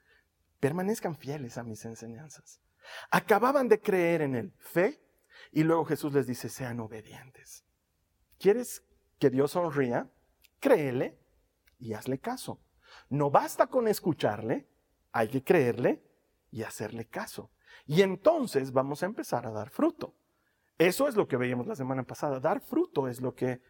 permanezcan 0.64 1.14
fieles 1.14 1.58
a 1.58 1.62
mis 1.62 1.84
enseñanzas. 1.84 2.58
Acababan 3.10 3.68
de 3.68 3.82
creer 3.82 4.22
en 4.22 4.34
él, 4.34 4.54
fe, 4.56 4.98
y 5.52 5.62
luego 5.62 5.84
Jesús 5.84 6.14
les 6.14 6.26
dice, 6.26 6.48
sean 6.48 6.80
obedientes. 6.80 7.66
¿Quieres 8.38 8.82
que 9.18 9.28
Dios 9.28 9.50
sonría? 9.50 10.10
Créele 10.60 11.18
y 11.78 11.92
hazle 11.92 12.18
caso. 12.18 12.62
No 13.10 13.30
basta 13.30 13.66
con 13.66 13.88
escucharle, 13.88 14.66
hay 15.12 15.28
que 15.28 15.44
creerle 15.44 16.02
y 16.54 16.62
hacerle 16.62 17.06
caso. 17.06 17.50
Y 17.84 18.02
entonces 18.02 18.70
vamos 18.70 19.02
a 19.02 19.06
empezar 19.06 19.44
a 19.44 19.50
dar 19.50 19.70
fruto. 19.70 20.14
Eso 20.78 21.08
es 21.08 21.16
lo 21.16 21.26
que 21.26 21.36
veíamos 21.36 21.66
la 21.66 21.74
semana 21.74 22.04
pasada. 22.04 22.38
Dar 22.38 22.60
fruto 22.60 23.08
es 23.08 23.20
lo 23.20 23.34
que 23.34 23.60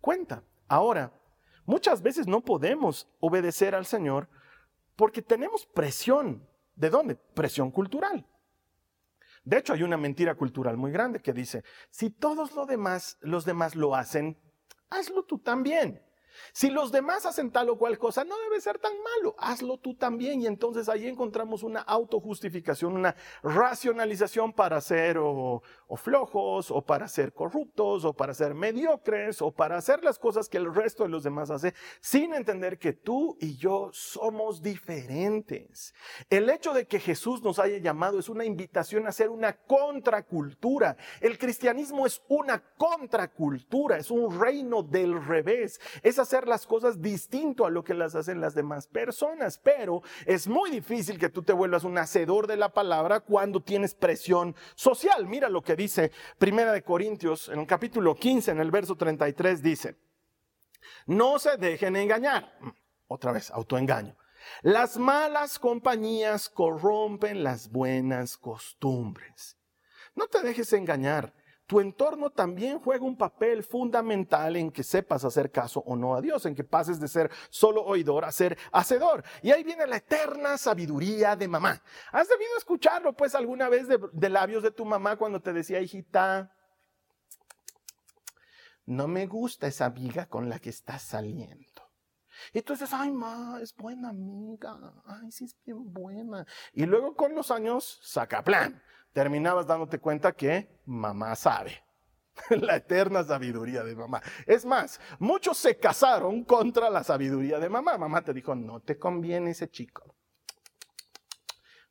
cuenta. 0.00 0.42
Ahora, 0.66 1.12
muchas 1.64 2.02
veces 2.02 2.26
no 2.26 2.40
podemos 2.40 3.08
obedecer 3.20 3.76
al 3.76 3.86
Señor 3.86 4.28
porque 4.96 5.22
tenemos 5.22 5.66
presión. 5.66 6.44
¿De 6.74 6.90
dónde? 6.90 7.14
Presión 7.14 7.70
cultural. 7.70 8.26
De 9.44 9.58
hecho, 9.58 9.72
hay 9.72 9.84
una 9.84 9.96
mentira 9.96 10.34
cultural 10.34 10.76
muy 10.76 10.90
grande 10.90 11.22
que 11.22 11.32
dice, 11.32 11.62
si 11.90 12.10
todos 12.10 12.56
los 12.56 12.66
demás, 12.66 13.18
los 13.20 13.44
demás 13.44 13.76
lo 13.76 13.94
hacen, 13.94 14.36
hazlo 14.90 15.24
tú 15.26 15.38
también. 15.38 16.02
Si 16.52 16.70
los 16.70 16.92
demás 16.92 17.26
hacen 17.26 17.50
tal 17.50 17.70
o 17.70 17.78
cual 17.78 17.98
cosa, 17.98 18.24
no 18.24 18.38
debe 18.38 18.60
ser 18.60 18.78
tan 18.78 18.92
malo, 19.02 19.34
hazlo 19.38 19.78
tú 19.78 19.94
también. 19.94 20.40
Y 20.40 20.46
entonces 20.46 20.88
ahí 20.88 21.06
encontramos 21.06 21.62
una 21.62 21.80
autojustificación, 21.80 22.94
una 22.94 23.14
racionalización 23.42 24.52
para 24.52 24.80
ser 24.80 25.18
flojos, 25.96 26.70
o 26.70 26.82
para 26.82 27.08
ser 27.08 27.32
corruptos, 27.32 28.04
o 28.04 28.12
para 28.12 28.34
ser 28.34 28.54
mediocres, 28.54 29.42
o 29.42 29.52
para 29.52 29.76
hacer 29.76 30.02
las 30.02 30.18
cosas 30.18 30.48
que 30.48 30.58
el 30.58 30.74
resto 30.74 31.02
de 31.02 31.08
los 31.08 31.22
demás 31.22 31.50
hace, 31.50 31.74
sin 32.00 32.34
entender 32.34 32.78
que 32.78 32.92
tú 32.92 33.36
y 33.40 33.56
yo 33.56 33.90
somos 33.92 34.62
diferentes. 34.62 35.94
El 36.30 36.48
hecho 36.50 36.72
de 36.72 36.86
que 36.86 37.00
Jesús 37.00 37.42
nos 37.42 37.58
haya 37.58 37.78
llamado 37.78 38.18
es 38.18 38.28
una 38.28 38.44
invitación 38.44 39.06
a 39.06 39.12
ser 39.12 39.28
una 39.28 39.52
contracultura. 39.52 40.96
El 41.20 41.38
cristianismo 41.38 42.06
es 42.06 42.22
una 42.28 42.62
contracultura, 42.76 43.98
es 43.98 44.10
un 44.10 44.40
reino 44.40 44.82
del 44.82 45.22
revés. 45.24 45.80
Hacer 46.22 46.48
las 46.48 46.66
cosas 46.66 47.00
distinto 47.00 47.66
a 47.66 47.70
lo 47.70 47.84
que 47.84 47.94
las 47.94 48.14
hacen 48.14 48.40
las 48.40 48.54
demás 48.54 48.86
personas, 48.86 49.58
pero 49.58 50.02
es 50.26 50.48
muy 50.48 50.70
difícil 50.70 51.18
que 51.18 51.28
tú 51.28 51.42
te 51.42 51.52
vuelvas 51.52 51.84
un 51.84 51.98
hacedor 51.98 52.46
de 52.46 52.56
la 52.56 52.72
palabra 52.72 53.20
cuando 53.20 53.60
tienes 53.60 53.94
presión 53.94 54.54
social. 54.74 55.26
Mira 55.26 55.48
lo 55.48 55.62
que 55.62 55.76
dice 55.76 56.12
Primera 56.38 56.72
de 56.72 56.82
Corintios 56.82 57.48
en 57.48 57.60
el 57.60 57.66
capítulo 57.66 58.14
15, 58.14 58.52
en 58.52 58.60
el 58.60 58.70
verso 58.70 58.96
33 58.96 59.62
dice, 59.62 59.96
no 61.06 61.38
se 61.38 61.56
dejen 61.56 61.96
engañar. 61.96 62.52
Mm, 62.60 62.70
otra 63.08 63.32
vez, 63.32 63.50
autoengaño. 63.50 64.16
Las 64.62 64.96
malas 64.96 65.58
compañías 65.58 66.48
corrompen 66.48 67.44
las 67.44 67.70
buenas 67.70 68.36
costumbres. 68.36 69.56
No 70.14 70.26
te 70.26 70.42
dejes 70.42 70.72
engañar 70.72 71.32
tu 71.72 71.80
entorno 71.80 72.28
también 72.28 72.78
juega 72.80 73.02
un 73.02 73.16
papel 73.16 73.62
fundamental 73.62 74.56
en 74.56 74.70
que 74.70 74.82
sepas 74.82 75.24
hacer 75.24 75.50
caso 75.50 75.82
o 75.86 75.96
no 75.96 76.14
a 76.14 76.20
Dios, 76.20 76.44
en 76.44 76.54
que 76.54 76.64
pases 76.64 77.00
de 77.00 77.08
ser 77.08 77.30
solo 77.48 77.82
oidor 77.82 78.26
a 78.26 78.30
ser 78.30 78.58
hacedor. 78.72 79.24
Y 79.40 79.52
ahí 79.52 79.64
viene 79.64 79.86
la 79.86 79.96
eterna 79.96 80.58
sabiduría 80.58 81.34
de 81.34 81.48
mamá. 81.48 81.82
¿Has 82.10 82.28
debido 82.28 82.58
escucharlo 82.58 83.14
pues 83.14 83.34
alguna 83.34 83.70
vez 83.70 83.88
de, 83.88 84.28
labios 84.28 84.62
de 84.62 84.70
tu 84.70 84.84
mamá 84.84 85.16
cuando 85.16 85.40
te 85.40 85.54
decía, 85.54 85.80
hijita, 85.80 86.54
no 88.84 89.08
me 89.08 89.26
gusta 89.26 89.66
esa 89.66 89.86
amiga 89.86 90.26
con 90.26 90.50
la 90.50 90.58
que 90.58 90.68
estás 90.68 91.00
saliendo? 91.00 91.90
Y 92.52 92.60
dices, 92.60 92.92
ay, 92.92 93.12
ma, 93.12 93.60
es 93.62 93.74
buena 93.74 94.10
amiga, 94.10 94.76
ay, 95.06 95.32
sí 95.32 95.46
es 95.46 95.56
bien 95.64 95.90
buena. 95.90 96.46
Y 96.74 96.84
luego 96.84 97.16
con 97.16 97.34
los 97.34 97.50
años, 97.50 97.98
saca 98.02 98.44
plan 98.44 98.82
terminabas 99.12 99.66
dándote 99.66 99.98
cuenta 99.98 100.32
que 100.32 100.68
mamá 100.86 101.34
sabe. 101.36 101.82
La 102.50 102.76
eterna 102.76 103.24
sabiduría 103.24 103.82
de 103.84 103.94
mamá. 103.94 104.22
Es 104.46 104.64
más, 104.64 105.00
muchos 105.18 105.58
se 105.58 105.76
casaron 105.76 106.44
contra 106.44 106.90
la 106.90 107.04
sabiduría 107.04 107.58
de 107.58 107.68
mamá. 107.68 107.98
Mamá 107.98 108.22
te 108.22 108.32
dijo, 108.32 108.54
no 108.54 108.80
te 108.80 108.98
conviene 108.98 109.50
ese 109.50 109.68
chico. 109.68 110.14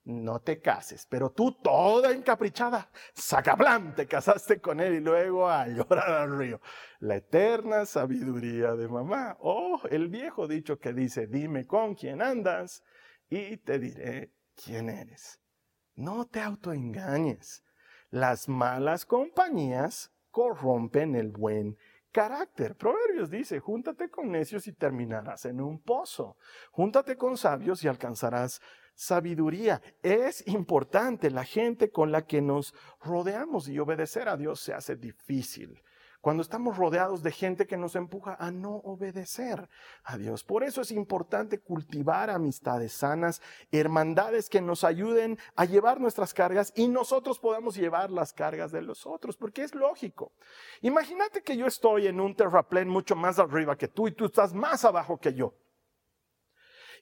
No 0.03 0.39
te 0.39 0.59
cases, 0.59 1.05
pero 1.07 1.29
tú 1.29 1.51
toda 1.61 2.11
encaprichada, 2.11 2.89
sacaplan, 3.13 3.93
te 3.93 4.07
casaste 4.07 4.59
con 4.59 4.79
él 4.79 4.95
y 4.95 4.99
luego 4.99 5.47
a 5.47 5.67
llorar 5.67 6.09
al 6.09 6.39
río. 6.39 6.59
La 6.99 7.17
eterna 7.17 7.85
sabiduría 7.85 8.73
de 8.73 8.87
mamá. 8.87 9.37
Oh, 9.41 9.79
el 9.91 10.07
viejo 10.07 10.47
dicho 10.47 10.79
que 10.79 10.91
dice, 10.93 11.27
dime 11.27 11.67
con 11.67 11.93
quién 11.93 12.23
andas 12.23 12.83
y 13.29 13.57
te 13.57 13.77
diré 13.77 14.33
quién 14.55 14.89
eres. 14.89 15.40
No 15.95 16.25
te 16.25 16.41
autoengañes. 16.41 17.63
Las 18.09 18.49
malas 18.49 19.05
compañías 19.05 20.11
corrompen 20.31 21.15
el 21.15 21.29
buen 21.29 21.77
carácter. 22.11 22.75
Proverbios 22.75 23.29
dice, 23.29 23.59
júntate 23.59 24.09
con 24.09 24.31
necios 24.31 24.67
y 24.67 24.73
terminarás 24.73 25.45
en 25.45 25.61
un 25.61 25.81
pozo. 25.81 26.37
Júntate 26.71 27.15
con 27.15 27.37
sabios 27.37 27.83
y 27.83 27.87
alcanzarás 27.87 28.61
sabiduría. 28.95 29.81
Es 30.03 30.45
importante 30.47 31.31
la 31.31 31.43
gente 31.43 31.89
con 31.91 32.11
la 32.11 32.25
que 32.25 32.41
nos 32.41 32.73
rodeamos 33.01 33.67
y 33.69 33.79
obedecer 33.79 34.27
a 34.27 34.37
Dios 34.37 34.59
se 34.59 34.73
hace 34.73 34.95
difícil 34.95 35.81
cuando 36.21 36.43
estamos 36.43 36.77
rodeados 36.77 37.23
de 37.23 37.31
gente 37.31 37.65
que 37.65 37.77
nos 37.77 37.95
empuja 37.95 38.37
a 38.39 38.51
no 38.51 38.75
obedecer 38.75 39.67
a 40.03 40.17
Dios. 40.17 40.43
Por 40.43 40.63
eso 40.63 40.81
es 40.81 40.91
importante 40.91 41.59
cultivar 41.59 42.29
amistades 42.29 42.93
sanas, 42.93 43.41
hermandades 43.71 44.47
que 44.47 44.61
nos 44.61 44.83
ayuden 44.83 45.37
a 45.55 45.65
llevar 45.65 45.99
nuestras 45.99 46.33
cargas 46.33 46.71
y 46.75 46.87
nosotros 46.87 47.39
podamos 47.39 47.75
llevar 47.75 48.11
las 48.11 48.33
cargas 48.33 48.71
de 48.71 48.83
los 48.83 49.05
otros, 49.05 49.35
porque 49.35 49.63
es 49.63 49.73
lógico. 49.73 50.31
Imagínate 50.81 51.41
que 51.41 51.57
yo 51.57 51.65
estoy 51.65 52.07
en 52.07 52.19
un 52.19 52.35
terraplén 52.35 52.87
mucho 52.87 53.15
más 53.15 53.39
arriba 53.39 53.77
que 53.77 53.87
tú 53.87 54.07
y 54.07 54.11
tú 54.11 54.25
estás 54.25 54.53
más 54.53 54.85
abajo 54.85 55.19
que 55.19 55.33
yo. 55.33 55.55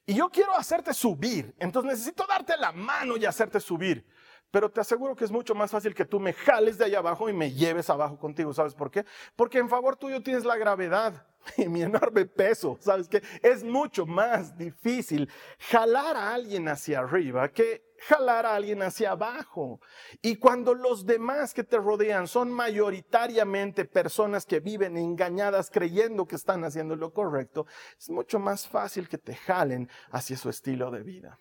Y 0.06 0.14
yo 0.14 0.30
quiero 0.30 0.56
hacerte 0.56 0.94
subir, 0.94 1.54
entonces 1.58 1.92
necesito 1.92 2.26
darte 2.26 2.56
la 2.56 2.72
mano 2.72 3.16
y 3.16 3.26
hacerte 3.26 3.60
subir. 3.60 4.06
Pero 4.50 4.70
te 4.70 4.80
aseguro 4.80 5.14
que 5.14 5.24
es 5.24 5.30
mucho 5.30 5.54
más 5.54 5.70
fácil 5.70 5.94
que 5.94 6.04
tú 6.04 6.18
me 6.18 6.32
jales 6.32 6.76
de 6.78 6.86
ahí 6.86 6.94
abajo 6.94 7.28
y 7.28 7.32
me 7.32 7.52
lleves 7.52 7.88
abajo 7.88 8.18
contigo. 8.18 8.52
¿Sabes 8.52 8.74
por 8.74 8.90
qué? 8.90 9.04
Porque 9.36 9.58
en 9.58 9.68
favor 9.68 9.96
tuyo 9.96 10.22
tienes 10.22 10.44
la 10.44 10.56
gravedad 10.56 11.26
y 11.56 11.68
mi 11.68 11.82
enorme 11.82 12.26
peso. 12.26 12.76
¿Sabes 12.80 13.08
qué? 13.08 13.22
Es 13.42 13.62
mucho 13.62 14.06
más 14.06 14.56
difícil 14.56 15.30
jalar 15.58 16.16
a 16.16 16.34
alguien 16.34 16.68
hacia 16.68 17.00
arriba 17.00 17.48
que 17.48 17.90
jalar 18.00 18.46
a 18.46 18.54
alguien 18.56 18.82
hacia 18.82 19.12
abajo. 19.12 19.80
Y 20.22 20.36
cuando 20.36 20.74
los 20.74 21.06
demás 21.06 21.54
que 21.54 21.64
te 21.64 21.78
rodean 21.78 22.26
son 22.26 22.50
mayoritariamente 22.50 23.84
personas 23.84 24.46
que 24.46 24.60
viven 24.60 24.96
engañadas 24.96 25.70
creyendo 25.70 26.26
que 26.26 26.36
están 26.36 26.64
haciendo 26.64 26.96
lo 26.96 27.12
correcto, 27.12 27.66
es 27.98 28.10
mucho 28.10 28.38
más 28.38 28.66
fácil 28.66 29.08
que 29.08 29.18
te 29.18 29.34
jalen 29.34 29.88
hacia 30.10 30.36
su 30.36 30.48
estilo 30.48 30.90
de 30.90 31.02
vida. 31.02 31.38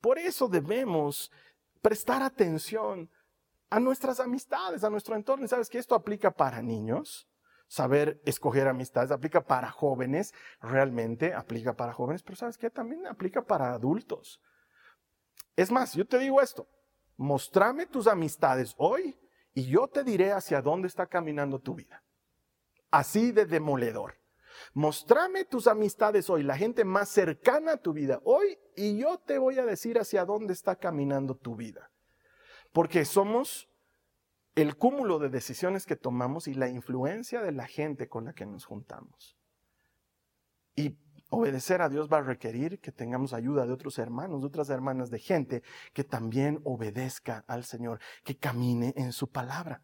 Por 0.00 0.18
eso 0.18 0.48
debemos 0.48 1.30
prestar 1.86 2.20
atención 2.20 3.08
a 3.70 3.78
nuestras 3.78 4.18
amistades, 4.18 4.82
a 4.82 4.90
nuestro 4.90 5.14
entorno. 5.14 5.44
Y 5.44 5.48
sabes 5.48 5.68
que 5.68 5.78
esto 5.78 5.94
aplica 5.94 6.32
para 6.32 6.60
niños, 6.60 7.28
saber 7.68 8.20
escoger 8.24 8.66
amistades, 8.66 9.12
aplica 9.12 9.42
para 9.42 9.70
jóvenes, 9.70 10.34
realmente 10.60 11.32
aplica 11.32 11.76
para 11.76 11.92
jóvenes, 11.92 12.24
pero 12.24 12.34
sabes 12.34 12.58
que 12.58 12.70
también 12.70 13.06
aplica 13.06 13.40
para 13.40 13.72
adultos. 13.72 14.40
Es 15.54 15.70
más, 15.70 15.94
yo 15.94 16.04
te 16.04 16.18
digo 16.18 16.42
esto, 16.42 16.68
mostrame 17.16 17.86
tus 17.86 18.08
amistades 18.08 18.74
hoy 18.78 19.16
y 19.54 19.66
yo 19.66 19.86
te 19.86 20.02
diré 20.02 20.32
hacia 20.32 20.62
dónde 20.62 20.88
está 20.88 21.06
caminando 21.06 21.60
tu 21.60 21.76
vida. 21.76 22.02
Así 22.90 23.30
de 23.30 23.46
demoledor. 23.46 24.16
Mostrame 24.74 25.44
tus 25.44 25.66
amistades 25.66 26.28
hoy, 26.30 26.42
la 26.42 26.56
gente 26.56 26.84
más 26.84 27.08
cercana 27.08 27.72
a 27.72 27.76
tu 27.76 27.92
vida 27.92 28.20
hoy, 28.24 28.58
y 28.74 28.98
yo 28.98 29.18
te 29.18 29.38
voy 29.38 29.58
a 29.58 29.64
decir 29.64 29.98
hacia 29.98 30.24
dónde 30.24 30.52
está 30.52 30.76
caminando 30.76 31.36
tu 31.36 31.56
vida. 31.56 31.90
Porque 32.72 33.04
somos 33.04 33.68
el 34.54 34.76
cúmulo 34.76 35.18
de 35.18 35.28
decisiones 35.28 35.86
que 35.86 35.96
tomamos 35.96 36.48
y 36.48 36.54
la 36.54 36.68
influencia 36.68 37.42
de 37.42 37.52
la 37.52 37.66
gente 37.66 38.08
con 38.08 38.24
la 38.24 38.32
que 38.32 38.46
nos 38.46 38.64
juntamos. 38.64 39.36
Y 40.74 40.96
obedecer 41.30 41.82
a 41.82 41.88
Dios 41.88 42.08
va 42.10 42.18
a 42.18 42.22
requerir 42.22 42.80
que 42.80 42.92
tengamos 42.92 43.32
ayuda 43.32 43.66
de 43.66 43.72
otros 43.72 43.98
hermanos, 43.98 44.40
de 44.40 44.46
otras 44.46 44.70
hermanas, 44.70 45.10
de 45.10 45.18
gente 45.18 45.62
que 45.92 46.04
también 46.04 46.60
obedezca 46.64 47.44
al 47.46 47.64
Señor, 47.64 48.00
que 48.24 48.36
camine 48.36 48.92
en 48.96 49.12
su 49.12 49.30
palabra. 49.30 49.82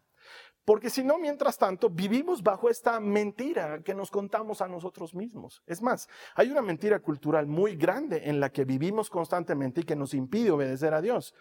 Porque 0.65 0.89
si 0.89 1.03
no, 1.03 1.17
mientras 1.17 1.57
tanto, 1.57 1.89
vivimos 1.89 2.41
bajo 2.41 2.69
esta 2.69 2.99
mentira 3.01 3.81
que 3.83 3.93
nos 3.93 4.09
contamos 4.09 4.61
a 4.61 4.67
nosotros 4.67 5.13
mismos. 5.13 5.61
Es 5.65 5.81
más, 5.81 6.07
hay 6.35 6.51
una 6.51 6.61
mentira 6.61 6.99
cultural 6.99 7.47
muy 7.47 7.75
grande 7.75 8.29
en 8.29 8.39
la 8.39 8.49
que 8.49 8.63
vivimos 8.63 9.09
constantemente 9.09 9.81
y 9.81 9.83
que 9.83 9.95
nos 9.95 10.13
impide 10.13 10.51
obedecer 10.51 10.93
a 10.93 11.01
Dios. 11.01 11.35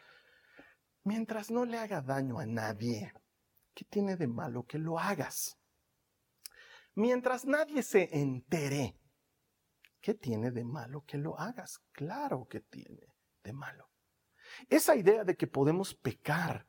Mientras 1.04 1.50
no 1.50 1.64
le 1.64 1.78
haga 1.78 2.00
daño 2.00 2.40
a 2.40 2.46
nadie, 2.46 3.12
¿qué 3.74 3.84
tiene 3.84 4.16
de 4.16 4.26
malo 4.26 4.64
que 4.64 4.78
lo 4.78 4.98
hagas? 4.98 5.56
Mientras 6.94 7.44
nadie 7.44 7.82
se 7.84 8.08
entere, 8.18 8.96
¿qué 10.00 10.14
tiene 10.14 10.50
de 10.50 10.64
malo 10.64 11.04
que 11.06 11.16
lo 11.16 11.38
hagas? 11.38 11.80
Claro 11.92 12.46
que 12.48 12.60
tiene 12.60 13.06
de 13.44 13.52
malo. 13.52 13.88
Esa 14.68 14.96
idea 14.96 15.22
de 15.22 15.36
que 15.36 15.46
podemos 15.46 15.94
pecar 15.94 16.66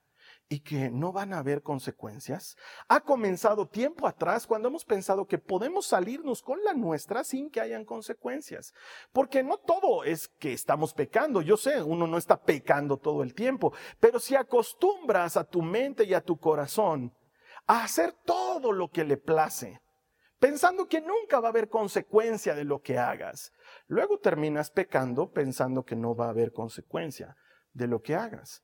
y 0.53 0.59
que 0.59 0.91
no 0.91 1.11
van 1.11 1.33
a 1.33 1.39
haber 1.39 1.63
consecuencias, 1.63 2.55
ha 2.87 2.99
comenzado 2.99 3.67
tiempo 3.67 4.05
atrás 4.05 4.45
cuando 4.45 4.67
hemos 4.67 4.85
pensado 4.85 5.25
que 5.25 5.39
podemos 5.39 5.87
salirnos 5.87 6.43
con 6.43 6.63
la 6.63 6.73
nuestra 6.73 7.23
sin 7.23 7.49
que 7.49 7.59
hayan 7.59 7.85
consecuencias. 7.85 8.71
Porque 9.11 9.41
no 9.41 9.57
todo 9.57 10.03
es 10.03 10.27
que 10.27 10.53
estamos 10.53 10.93
pecando. 10.93 11.41
Yo 11.41 11.57
sé, 11.57 11.81
uno 11.81 12.05
no 12.05 12.19
está 12.19 12.39
pecando 12.39 12.97
todo 12.97 13.23
el 13.23 13.33
tiempo, 13.33 13.73
pero 13.99 14.19
si 14.19 14.35
acostumbras 14.35 15.37
a 15.37 15.43
tu 15.43 15.63
mente 15.63 16.03
y 16.03 16.13
a 16.13 16.21
tu 16.21 16.37
corazón 16.37 17.11
a 17.65 17.83
hacer 17.85 18.13
todo 18.23 18.73
lo 18.73 18.91
que 18.91 19.05
le 19.05 19.17
place, 19.17 19.81
pensando 20.37 20.87
que 20.87 21.01
nunca 21.01 21.39
va 21.39 21.47
a 21.47 21.49
haber 21.49 21.67
consecuencia 21.67 22.53
de 22.53 22.63
lo 22.63 22.79
que 22.79 22.99
hagas, 22.99 23.51
luego 23.87 24.19
terminas 24.19 24.69
pecando 24.69 25.31
pensando 25.31 25.83
que 25.83 25.95
no 25.95 26.15
va 26.15 26.27
a 26.27 26.29
haber 26.29 26.51
consecuencia 26.51 27.35
de 27.71 27.87
lo 27.87 28.03
que 28.03 28.13
hagas. 28.13 28.61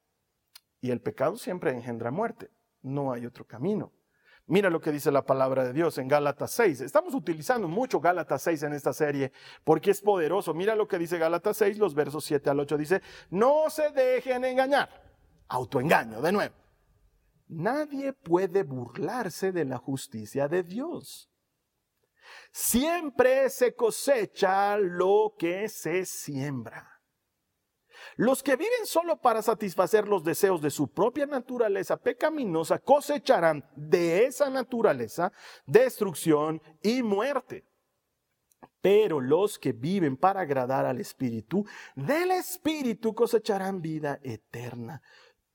Y 0.81 0.91
el 0.91 1.01
pecado 1.01 1.37
siempre 1.37 1.71
engendra 1.71 2.11
muerte. 2.11 2.51
No 2.81 3.11
hay 3.11 3.25
otro 3.25 3.45
camino. 3.45 3.93
Mira 4.49 4.71
lo 4.71 4.81
que 4.81 4.91
dice 4.91 5.11
la 5.11 5.25
palabra 5.25 5.63
de 5.63 5.73
Dios 5.73 5.99
en 5.99 6.07
Gálatas 6.07 6.49
6. 6.51 6.81
Estamos 6.81 7.13
utilizando 7.13 7.67
mucho 7.67 7.99
Gálatas 7.99 8.41
6 8.41 8.63
en 8.63 8.73
esta 8.73 8.93
serie 8.93 9.31
porque 9.63 9.91
es 9.91 10.01
poderoso. 10.01 10.55
Mira 10.55 10.75
lo 10.75 10.87
que 10.87 10.97
dice 10.97 11.19
Gálatas 11.19 11.57
6, 11.57 11.77
los 11.77 11.93
versos 11.93 12.25
7 12.25 12.49
al 12.49 12.59
8. 12.59 12.77
Dice, 12.77 13.01
no 13.29 13.69
se 13.69 13.91
dejen 13.91 14.43
engañar. 14.45 14.89
Autoengaño, 15.49 16.19
de 16.21 16.31
nuevo. 16.31 16.55
Nadie 17.47 18.13
puede 18.13 18.63
burlarse 18.63 19.51
de 19.51 19.65
la 19.65 19.77
justicia 19.77 20.47
de 20.47 20.63
Dios. 20.63 21.29
Siempre 22.51 23.49
se 23.51 23.75
cosecha 23.75 24.77
lo 24.77 25.35
que 25.37 25.69
se 25.69 26.05
siembra. 26.05 26.98
Los 28.15 28.43
que 28.43 28.55
viven 28.55 28.85
solo 28.85 29.17
para 29.17 29.41
satisfacer 29.41 30.07
los 30.07 30.23
deseos 30.23 30.61
de 30.61 30.69
su 30.69 30.87
propia 30.87 31.25
naturaleza 31.25 31.97
pecaminosa 31.97 32.79
cosecharán 32.79 33.65
de 33.75 34.25
esa 34.25 34.49
naturaleza 34.49 35.31
destrucción 35.65 36.61
y 36.81 37.03
muerte. 37.03 37.65
Pero 38.81 39.19
los 39.19 39.59
que 39.59 39.73
viven 39.73 40.15
para 40.15 40.41
agradar 40.41 40.85
al 40.85 40.99
Espíritu, 40.99 41.65
del 41.95 42.31
Espíritu 42.31 43.13
cosecharán 43.13 43.81
vida 43.81 44.19
eterna. 44.23 45.01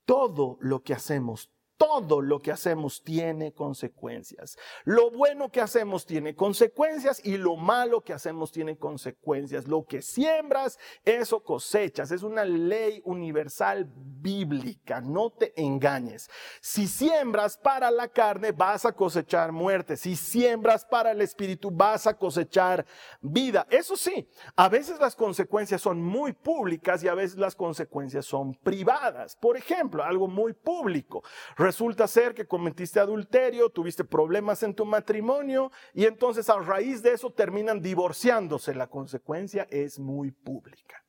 Todo 0.05 0.57
lo 0.61 0.83
que 0.83 0.93
hacemos, 0.93 1.51
todo 1.77 2.21
lo 2.21 2.41
que 2.41 2.51
hacemos 2.51 3.03
tiene 3.03 3.53
consecuencias. 3.53 4.57
Lo 4.83 5.11
bueno 5.11 5.51
que 5.51 5.61
hacemos 5.61 6.05
tiene 6.05 6.35
consecuencias 6.35 7.21
y 7.23 7.37
lo 7.37 7.55
malo 7.55 8.01
que 8.01 8.13
hacemos 8.13 8.51
tiene 8.51 8.77
consecuencias. 8.77 9.67
Lo 9.67 9.85
que 9.85 10.01
siembras, 10.01 10.79
eso 11.03 11.43
cosechas. 11.43 12.11
Es 12.11 12.23
una 12.23 12.45
ley 12.45 13.01
universal 13.05 13.89
bíblica. 13.95 15.01
No 15.01 15.31
te 15.31 15.53
engañes. 15.61 16.29
Si 16.61 16.87
siembras 16.87 17.57
para 17.57 17.91
la 17.91 18.07
carne, 18.07 18.51
vas 18.51 18.85
a 18.85 18.93
cosechar 18.93 19.51
muerte. 19.51 19.97
Si 19.97 20.15
siembras 20.15 20.85
para 20.85 21.11
el 21.11 21.21
espíritu, 21.21 21.71
vas 21.71 22.07
a 22.07 22.17
cosechar 22.17 22.85
vida. 23.21 23.67
Eso 23.69 23.95
sí, 23.97 24.27
a 24.55 24.69
veces 24.69 24.99
las 24.99 25.15
consecuencias 25.15 25.81
son 25.81 26.01
muy 26.01 26.33
públicas 26.33 27.03
y 27.03 27.07
a 27.07 27.13
veces 27.13 27.37
las 27.37 27.55
consecuencias 27.55 28.25
son 28.25 28.53
privadas. 28.55 29.35
Por 29.35 29.57
ejemplo, 29.57 30.03
algo 30.03 30.27
muy 30.27 30.53
público 30.53 31.23
Resulta 31.65 32.07
ser 32.07 32.35
que 32.35 32.45
cometiste 32.45 32.99
adulterio, 32.99 33.71
tuviste 33.71 34.03
problemas 34.03 34.61
en 34.61 34.75
tu 34.75 34.85
matrimonio 34.85 35.71
y 35.95 36.05
entonces 36.05 36.47
a 36.47 36.59
raíz 36.59 37.01
de 37.01 37.13
eso 37.13 37.31
terminan 37.31 37.81
divorciándose. 37.81 38.75
La 38.75 38.85
consecuencia 38.85 39.65
es 39.71 39.97
muy 39.97 40.29
pública. 40.29 41.03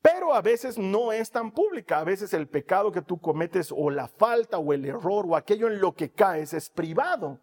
Pero 0.00 0.32
a 0.32 0.40
veces 0.40 0.78
no 0.78 1.12
es 1.12 1.30
tan 1.30 1.52
pública. 1.52 1.98
A 1.98 2.04
veces 2.04 2.32
el 2.32 2.48
pecado 2.48 2.90
que 2.90 3.02
tú 3.02 3.20
cometes 3.20 3.70
o 3.70 3.90
la 3.90 4.08
falta 4.08 4.56
o 4.56 4.72
el 4.72 4.86
error 4.86 5.26
o 5.28 5.36
aquello 5.36 5.66
en 5.66 5.78
lo 5.78 5.94
que 5.94 6.12
caes 6.12 6.54
es 6.54 6.70
privado. 6.70 7.38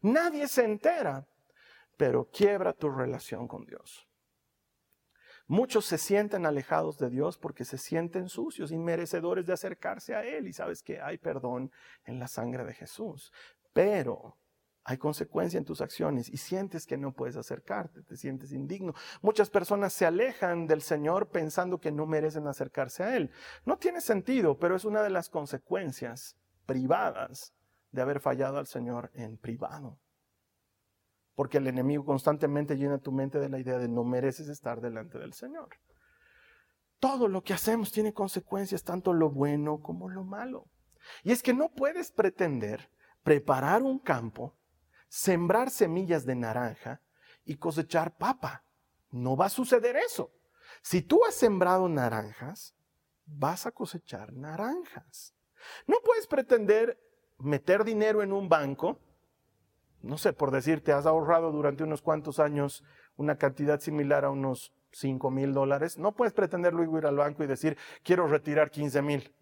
Nadie 0.00 0.48
se 0.48 0.64
entera, 0.64 1.24
pero 1.96 2.28
quiebra 2.32 2.72
tu 2.72 2.90
relación 2.90 3.46
con 3.46 3.64
Dios. 3.64 4.08
Muchos 5.52 5.84
se 5.84 5.98
sienten 5.98 6.46
alejados 6.46 6.96
de 6.96 7.10
Dios 7.10 7.36
porque 7.36 7.66
se 7.66 7.76
sienten 7.76 8.30
sucios, 8.30 8.72
inmerecedores 8.72 9.44
de 9.44 9.52
acercarse 9.52 10.14
a 10.14 10.24
Él. 10.24 10.48
Y 10.48 10.54
sabes 10.54 10.82
que 10.82 10.98
hay 10.98 11.18
perdón 11.18 11.70
en 12.06 12.18
la 12.18 12.26
sangre 12.26 12.64
de 12.64 12.72
Jesús. 12.72 13.34
Pero 13.74 14.38
hay 14.82 14.96
consecuencia 14.96 15.58
en 15.58 15.66
tus 15.66 15.82
acciones 15.82 16.30
y 16.30 16.38
sientes 16.38 16.86
que 16.86 16.96
no 16.96 17.12
puedes 17.12 17.36
acercarte, 17.36 18.02
te 18.02 18.16
sientes 18.16 18.50
indigno. 18.52 18.94
Muchas 19.20 19.50
personas 19.50 19.92
se 19.92 20.06
alejan 20.06 20.66
del 20.66 20.80
Señor 20.80 21.28
pensando 21.28 21.78
que 21.78 21.92
no 21.92 22.06
merecen 22.06 22.46
acercarse 22.46 23.02
a 23.02 23.14
Él. 23.14 23.30
No 23.66 23.76
tiene 23.76 24.00
sentido, 24.00 24.58
pero 24.58 24.74
es 24.74 24.86
una 24.86 25.02
de 25.02 25.10
las 25.10 25.28
consecuencias 25.28 26.34
privadas 26.64 27.52
de 27.90 28.00
haber 28.00 28.20
fallado 28.20 28.56
al 28.56 28.66
Señor 28.68 29.10
en 29.12 29.36
privado. 29.36 29.98
Porque 31.34 31.58
el 31.58 31.66
enemigo 31.66 32.04
constantemente 32.04 32.76
llena 32.76 32.98
tu 32.98 33.12
mente 33.12 33.38
de 33.38 33.48
la 33.48 33.58
idea 33.58 33.78
de 33.78 33.88
no 33.88 34.04
mereces 34.04 34.48
estar 34.48 34.80
delante 34.80 35.18
del 35.18 35.32
Señor. 35.32 35.70
Todo 37.00 37.26
lo 37.26 37.42
que 37.42 37.54
hacemos 37.54 37.90
tiene 37.90 38.12
consecuencias, 38.12 38.84
tanto 38.84 39.12
lo 39.12 39.30
bueno 39.30 39.80
como 39.80 40.08
lo 40.08 40.24
malo. 40.24 40.66
Y 41.24 41.32
es 41.32 41.42
que 41.42 41.54
no 41.54 41.70
puedes 41.70 42.12
pretender 42.12 42.90
preparar 43.22 43.82
un 43.82 43.98
campo, 43.98 44.54
sembrar 45.08 45.70
semillas 45.70 46.24
de 46.26 46.36
naranja 46.36 47.00
y 47.44 47.56
cosechar 47.56 48.16
papa. 48.16 48.64
No 49.10 49.36
va 49.36 49.46
a 49.46 49.50
suceder 49.50 49.96
eso. 49.96 50.32
Si 50.82 51.02
tú 51.02 51.24
has 51.24 51.34
sembrado 51.34 51.88
naranjas, 51.88 52.74
vas 53.26 53.66
a 53.66 53.72
cosechar 53.72 54.32
naranjas. 54.32 55.34
No 55.86 55.96
puedes 56.04 56.26
pretender 56.26 56.98
meter 57.38 57.84
dinero 57.84 58.22
en 58.22 58.32
un 58.32 58.48
banco 58.48 58.98
no 60.02 60.18
sé, 60.18 60.32
por 60.32 60.50
decirte, 60.50 60.92
has 60.92 61.06
ahorrado 61.06 61.52
durante 61.52 61.84
unos 61.84 62.02
cuantos 62.02 62.38
años 62.38 62.84
una 63.16 63.36
cantidad 63.36 63.80
similar 63.80 64.24
a 64.24 64.30
unos 64.30 64.72
5 64.92 65.30
mil 65.30 65.54
dólares, 65.54 65.98
no 65.98 66.12
puedes 66.12 66.32
pretender 66.32 66.74
luego 66.74 66.98
ir 66.98 67.06
al 67.06 67.16
banco 67.16 67.42
y 67.42 67.46
decir, 67.46 67.76
quiero 68.02 68.26
retirar 68.26 68.70
15 68.70 69.02
mil. 69.02 69.34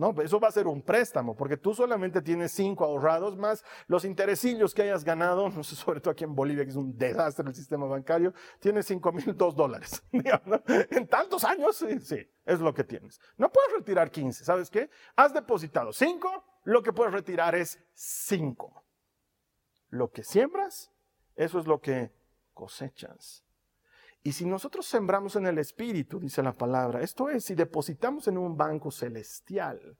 No, 0.00 0.14
eso 0.22 0.40
va 0.40 0.48
a 0.48 0.50
ser 0.50 0.66
un 0.66 0.80
préstamo, 0.80 1.36
porque 1.36 1.58
tú 1.58 1.74
solamente 1.74 2.22
tienes 2.22 2.52
5 2.52 2.82
ahorrados 2.82 3.36
más 3.36 3.62
los 3.86 4.06
interesillos 4.06 4.72
que 4.72 4.80
hayas 4.80 5.04
ganado, 5.04 5.50
no 5.50 5.62
sé, 5.62 5.76
sobre 5.76 6.00
todo 6.00 6.12
aquí 6.12 6.24
en 6.24 6.34
Bolivia, 6.34 6.64
que 6.64 6.70
es 6.70 6.76
un 6.76 6.96
desastre 6.96 7.46
el 7.46 7.54
sistema 7.54 7.84
bancario, 7.84 8.32
tienes 8.60 8.86
5 8.86 9.12
mil 9.12 9.36
dos 9.36 9.54
dólares. 9.54 10.02
En 10.90 11.06
tantos 11.06 11.44
años, 11.44 11.76
sí, 11.76 12.00
sí, 12.00 12.26
es 12.46 12.60
lo 12.60 12.72
que 12.72 12.82
tienes. 12.82 13.20
No 13.36 13.52
puedes 13.52 13.72
retirar 13.74 14.10
15, 14.10 14.42
¿sabes 14.42 14.70
qué? 14.70 14.88
Has 15.16 15.34
depositado 15.34 15.92
5, 15.92 16.44
lo 16.64 16.82
que 16.82 16.94
puedes 16.94 17.12
retirar 17.12 17.54
es 17.54 17.78
5. 17.92 18.82
Lo 19.90 20.10
que 20.10 20.22
siembras, 20.22 20.92
eso 21.36 21.58
es 21.58 21.66
lo 21.66 21.80
que 21.80 22.12
cosechas. 22.54 23.44
Y 24.22 24.32
si 24.32 24.44
nosotros 24.44 24.86
sembramos 24.86 25.36
en 25.36 25.46
el 25.46 25.58
Espíritu, 25.58 26.20
dice 26.20 26.42
la 26.42 26.52
palabra, 26.52 27.02
esto 27.02 27.28
es, 27.28 27.44
si 27.44 27.54
depositamos 27.54 28.28
en 28.28 28.38
un 28.38 28.56
banco 28.56 28.90
celestial, 28.90 29.96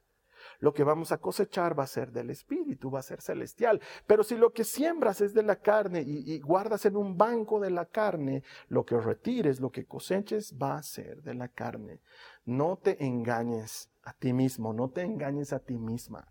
lo 0.61 0.73
que 0.73 0.85
vamos 0.85 1.11
a 1.13 1.19
cosechar 1.19 1.79
va 1.79 1.85
a 1.85 1.89
ser 1.89 2.13
del 2.13 2.31
Espíritu, 2.31 2.91
va 2.91 3.01
a 3.01 3.03
ser 3.03 3.21
celestial. 3.21 3.81
Pero 4.07 4.23
si 4.23 4.37
lo 4.37 4.53
que 4.53 4.65
siembras 4.65 5.21
es 5.21 5.35
de 5.35 5.43
la 5.43 5.57
carne 5.57 6.03
y, 6.07 6.39
guardas 6.41 6.87
en 6.87 6.97
un 6.97 7.17
banco 7.17 7.61
de 7.61 7.71
la 7.71 7.87
carne, 7.87 8.43
lo 8.69 8.85
que 8.85 8.99
retires, 8.99 9.61
lo 9.61 9.71
que 9.71 9.87
coseches, 9.87 10.55
va 10.61 10.77
a 10.77 10.83
ser 10.83 11.23
de 11.23 11.35
la 11.35 11.49
carne. 11.49 12.01
No 12.45 12.77
te 12.77 13.05
engañes 13.05 13.91
a 14.03 14.13
ti 14.13 14.33
mismo, 14.33 14.73
no 14.73 14.91
te 14.91 15.03
engañes 15.03 15.53
a 15.53 15.61
ti 15.61 15.79
misma 15.79 16.29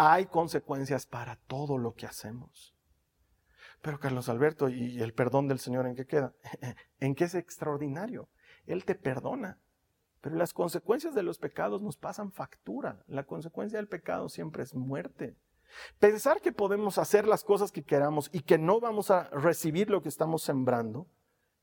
hay 0.00 0.24
consecuencias 0.24 1.04
para 1.04 1.36
todo 1.36 1.76
lo 1.76 1.94
que 1.94 2.06
hacemos. 2.06 2.74
Pero 3.82 4.00
Carlos 4.00 4.30
Alberto, 4.30 4.70
¿y 4.70 5.02
el 5.02 5.12
perdón 5.12 5.46
del 5.46 5.58
Señor 5.58 5.86
en 5.86 5.94
qué 5.94 6.06
queda? 6.06 6.32
En 7.00 7.14
qué 7.14 7.24
es 7.24 7.34
extraordinario. 7.34 8.28
Él 8.66 8.84
te 8.84 8.94
perdona. 8.94 9.58
Pero 10.22 10.36
las 10.36 10.52
consecuencias 10.54 11.14
de 11.14 11.22
los 11.22 11.38
pecados 11.38 11.82
nos 11.82 11.98
pasan 11.98 12.32
factura. 12.32 13.04
La 13.08 13.24
consecuencia 13.24 13.78
del 13.78 13.88
pecado 13.88 14.28
siempre 14.28 14.62
es 14.62 14.74
muerte. 14.74 15.36
Pensar 15.98 16.40
que 16.40 16.52
podemos 16.52 16.98
hacer 16.98 17.26
las 17.26 17.44
cosas 17.44 17.70
que 17.70 17.84
queramos 17.84 18.30
y 18.32 18.40
que 18.40 18.58
no 18.58 18.80
vamos 18.80 19.10
a 19.10 19.24
recibir 19.30 19.90
lo 19.90 20.02
que 20.02 20.08
estamos 20.08 20.42
sembrando 20.42 21.06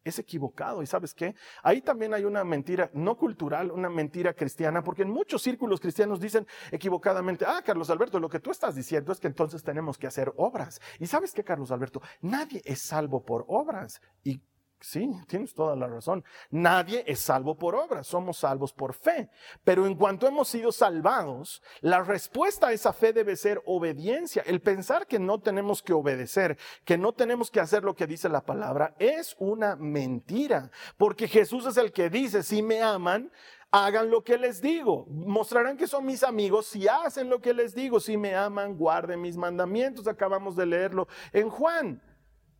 es 0.08 0.20
equivocado. 0.20 0.82
¿Y 0.82 0.88
sabes 0.88 1.14
qué? 1.14 1.36
Ahí 1.64 1.82
también 1.82 2.14
hay 2.14 2.26
una 2.26 2.44
mentira 2.44 2.90
no 2.94 3.16
cultural, 3.18 3.72
una 3.72 3.90
mentira 3.90 4.34
cristiana, 4.34 4.84
porque 4.84 5.04
en 5.04 5.10
muchos 5.10 5.42
círculos 5.42 5.80
cristianos 5.80 6.20
dicen 6.20 6.48
equivocadamente, 6.72 7.46
ah, 7.48 7.62
Carlos 7.66 7.90
Alberto, 7.90 8.20
lo 8.20 8.30
que 8.30 8.40
tú 8.40 8.52
estás 8.52 8.76
diciendo 8.76 9.12
es 9.12 9.20
que 9.20 9.28
entonces 9.28 9.64
tenemos 9.64 9.98
que 9.98 10.08
hacer 10.08 10.32
obras. 10.38 10.80
¿Y 11.00 11.08
sabes 11.08 11.34
qué, 11.34 11.44
Carlos 11.44 11.72
Alberto? 11.72 12.02
Nadie 12.22 12.62
es 12.66 12.82
salvo 12.82 13.24
por 13.24 13.46
obras. 13.48 14.02
Y 14.24 14.42
Sí, 14.80 15.10
tienes 15.28 15.56
toda 15.56 15.76
la 15.76 15.88
razón. 15.88 16.24
Nadie 16.52 17.04
es 17.08 17.20
salvo 17.20 17.58
por 17.58 17.74
obra, 17.74 18.04
somos 18.04 18.38
salvos 18.38 18.72
por 18.72 18.94
fe. 18.94 19.30
Pero 19.64 19.88
en 19.88 19.96
cuanto 19.96 20.28
hemos 20.28 20.50
sido 20.50 20.72
salvados, 20.72 21.64
la 21.82 22.04
respuesta 22.04 22.68
a 22.68 22.74
esa 22.74 22.94
fe 22.94 23.12
debe 23.12 23.36
ser 23.36 23.62
obediencia. 23.66 24.44
El 24.46 24.62
pensar 24.62 25.08
que 25.08 25.18
no 25.18 25.40
tenemos 25.40 25.82
que 25.82 25.94
obedecer, 25.94 26.58
que 26.86 26.98
no 26.98 27.12
tenemos 27.14 27.50
que 27.50 27.60
hacer 27.60 27.84
lo 27.84 27.96
que 27.96 28.06
dice 28.06 28.30
la 28.30 28.46
palabra, 28.46 28.96
es 29.00 29.36
una 29.40 29.76
mentira. 29.76 30.70
Porque 30.96 31.28
Jesús 31.28 31.66
es 31.66 31.78
el 31.78 31.92
que 31.92 32.12
dice, 32.12 32.44
si 32.44 32.62
me 32.62 32.84
aman, 32.84 33.32
hagan 33.72 34.12
lo 34.12 34.24
que 34.24 34.38
les 34.38 34.62
digo. 34.62 35.08
Mostrarán 35.10 35.76
que 35.76 35.88
son 35.88 36.06
mis 36.06 36.24
amigos 36.24 36.68
si 36.68 36.88
hacen 36.88 37.30
lo 37.30 37.42
que 37.42 37.56
les 37.56 37.74
digo. 37.74 38.00
Si 38.00 38.16
me 38.16 38.36
aman, 38.36 38.78
guarden 38.78 39.22
mis 39.22 39.38
mandamientos. 39.38 40.08
Acabamos 40.08 40.56
de 40.56 40.68
leerlo 40.68 41.08
en 41.34 41.50
Juan. 41.50 42.00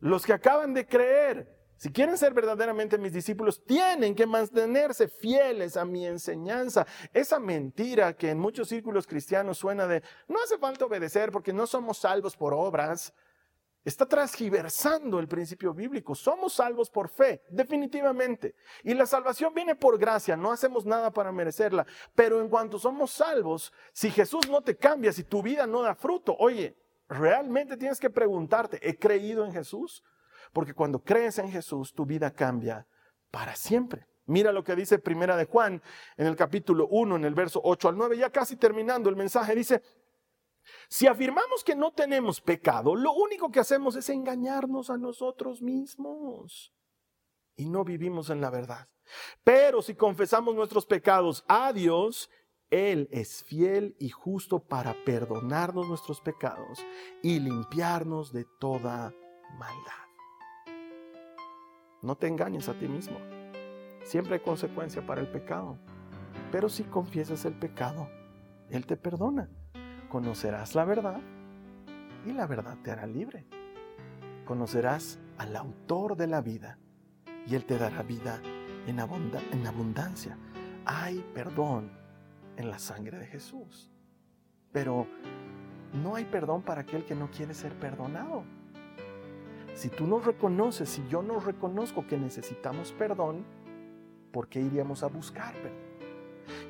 Los 0.00 0.26
que 0.26 0.32
acaban 0.32 0.74
de 0.74 0.86
creer 0.86 1.57
si 1.78 1.92
quieren 1.92 2.18
ser 2.18 2.34
verdaderamente 2.34 2.98
mis 2.98 3.12
discípulos, 3.12 3.64
tienen 3.64 4.16
que 4.16 4.26
mantenerse 4.26 5.06
fieles 5.06 5.76
a 5.76 5.84
mi 5.84 6.06
enseñanza. 6.06 6.84
Esa 7.14 7.38
mentira 7.38 8.14
que 8.14 8.30
en 8.30 8.38
muchos 8.40 8.68
círculos 8.68 9.06
cristianos 9.06 9.58
suena 9.58 9.86
de, 9.86 10.02
no 10.26 10.42
hace 10.42 10.58
falta 10.58 10.86
obedecer 10.86 11.30
porque 11.30 11.52
no 11.52 11.68
somos 11.68 11.98
salvos 11.98 12.36
por 12.36 12.52
obras, 12.52 13.14
está 13.84 14.06
transgiversando 14.06 15.20
el 15.20 15.28
principio 15.28 15.72
bíblico. 15.72 16.16
Somos 16.16 16.54
salvos 16.54 16.90
por 16.90 17.08
fe, 17.08 17.44
definitivamente. 17.48 18.56
Y 18.82 18.94
la 18.94 19.06
salvación 19.06 19.54
viene 19.54 19.76
por 19.76 19.98
gracia, 19.98 20.36
no 20.36 20.50
hacemos 20.50 20.84
nada 20.84 21.12
para 21.12 21.30
merecerla. 21.30 21.86
Pero 22.12 22.40
en 22.40 22.48
cuanto 22.48 22.80
somos 22.80 23.12
salvos, 23.12 23.72
si 23.92 24.10
Jesús 24.10 24.48
no 24.50 24.62
te 24.62 24.76
cambia, 24.76 25.12
si 25.12 25.22
tu 25.22 25.42
vida 25.42 25.64
no 25.64 25.82
da 25.82 25.94
fruto, 25.94 26.34
oye, 26.40 26.76
realmente 27.08 27.76
tienes 27.76 28.00
que 28.00 28.10
preguntarte, 28.10 28.80
¿he 28.82 28.98
creído 28.98 29.44
en 29.44 29.52
Jesús? 29.52 30.02
Porque 30.52 30.74
cuando 30.74 31.02
crees 31.02 31.38
en 31.38 31.50
Jesús, 31.50 31.92
tu 31.92 32.06
vida 32.06 32.30
cambia 32.30 32.86
para 33.30 33.54
siempre. 33.54 34.06
Mira 34.26 34.52
lo 34.52 34.62
que 34.62 34.76
dice 34.76 34.98
Primera 34.98 35.36
de 35.36 35.46
Juan 35.46 35.82
en 36.16 36.26
el 36.26 36.36
capítulo 36.36 36.86
1, 36.90 37.16
en 37.16 37.24
el 37.24 37.34
verso 37.34 37.60
8 37.64 37.88
al 37.88 37.96
9, 37.96 38.18
ya 38.18 38.30
casi 38.30 38.56
terminando 38.56 39.08
el 39.08 39.16
mensaje, 39.16 39.54
dice, 39.54 39.82
si 40.88 41.06
afirmamos 41.06 41.64
que 41.64 41.74
no 41.74 41.92
tenemos 41.92 42.40
pecado, 42.40 42.94
lo 42.94 43.12
único 43.12 43.50
que 43.50 43.60
hacemos 43.60 43.96
es 43.96 44.08
engañarnos 44.10 44.90
a 44.90 44.98
nosotros 44.98 45.62
mismos 45.62 46.74
y 47.56 47.68
no 47.68 47.84
vivimos 47.84 48.30
en 48.30 48.40
la 48.40 48.50
verdad. 48.50 48.88
Pero 49.42 49.82
si 49.82 49.94
confesamos 49.94 50.54
nuestros 50.54 50.86
pecados 50.86 51.44
a 51.48 51.72
Dios, 51.72 52.30
Él 52.70 53.08
es 53.10 53.42
fiel 53.44 53.96
y 53.98 54.10
justo 54.10 54.60
para 54.60 54.94
perdonarnos 55.04 55.88
nuestros 55.88 56.20
pecados 56.20 56.84
y 57.22 57.40
limpiarnos 57.40 58.32
de 58.32 58.44
toda 58.60 59.14
maldad. 59.58 60.07
No 62.02 62.16
te 62.16 62.28
engañes 62.28 62.68
a 62.68 62.74
ti 62.74 62.88
mismo. 62.88 63.18
Siempre 64.04 64.34
hay 64.34 64.40
consecuencia 64.40 65.04
para 65.04 65.20
el 65.20 65.28
pecado. 65.28 65.78
Pero 66.52 66.68
si 66.68 66.84
confiesas 66.84 67.44
el 67.44 67.54
pecado, 67.54 68.08
Él 68.70 68.86
te 68.86 68.96
perdona. 68.96 69.48
Conocerás 70.08 70.74
la 70.74 70.84
verdad 70.84 71.20
y 72.24 72.32
la 72.32 72.46
verdad 72.46 72.76
te 72.82 72.90
hará 72.90 73.06
libre. 73.06 73.46
Conocerás 74.44 75.18
al 75.36 75.56
autor 75.56 76.16
de 76.16 76.26
la 76.26 76.40
vida 76.40 76.78
y 77.46 77.54
Él 77.54 77.64
te 77.64 77.78
dará 77.78 78.02
vida 78.02 78.40
en, 78.86 79.00
abundancia. 79.00 80.38
Hay 80.84 81.24
perdón 81.34 81.90
en 82.56 82.70
la 82.70 82.78
sangre 82.78 83.18
de 83.18 83.26
Jesús. 83.26 83.90
Pero 84.72 85.06
no 85.92 86.14
hay 86.14 86.24
perdón 86.24 86.62
para 86.62 86.82
aquel 86.82 87.04
que 87.04 87.14
no 87.14 87.30
quiere 87.30 87.54
ser 87.54 87.72
perdonado. 87.74 88.44
Si 89.78 89.90
tú 89.90 90.08
no 90.08 90.18
reconoces, 90.18 90.88
si 90.88 91.06
yo 91.06 91.22
no 91.22 91.38
reconozco 91.38 92.04
que 92.04 92.16
necesitamos 92.16 92.90
perdón, 92.90 93.44
¿por 94.32 94.48
qué 94.48 94.60
iríamos 94.60 95.04
a 95.04 95.06
buscar 95.06 95.54
perdón? 95.54 95.78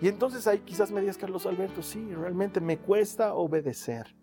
Y 0.02 0.08
entonces 0.08 0.46
ahí 0.46 0.58
quizás 0.58 0.90
me 0.90 1.00
digas, 1.00 1.16
Carlos 1.16 1.46
Alberto, 1.46 1.80
sí, 1.82 2.14
realmente 2.14 2.60
me 2.60 2.76
cuesta 2.76 3.32
obedecer. 3.32 4.14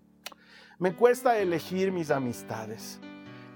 Me 0.78 0.93
cuesta 0.93 1.39
elegir 1.39 1.91
mis 1.91 2.12
amistades. 2.12 3.00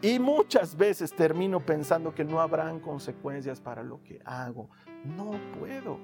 Y 0.02 0.18
muchas 0.18 0.76
veces 0.76 1.14
termino 1.14 1.60
pensando 1.60 2.16
que 2.16 2.24
no 2.24 2.42
habrán 2.42 2.80
consecuencias 2.80 3.62
para 3.62 3.84
lo 3.84 4.02
que 4.02 4.20
hago. 4.26 4.72
No 5.06 5.34
puedo. 5.60 6.00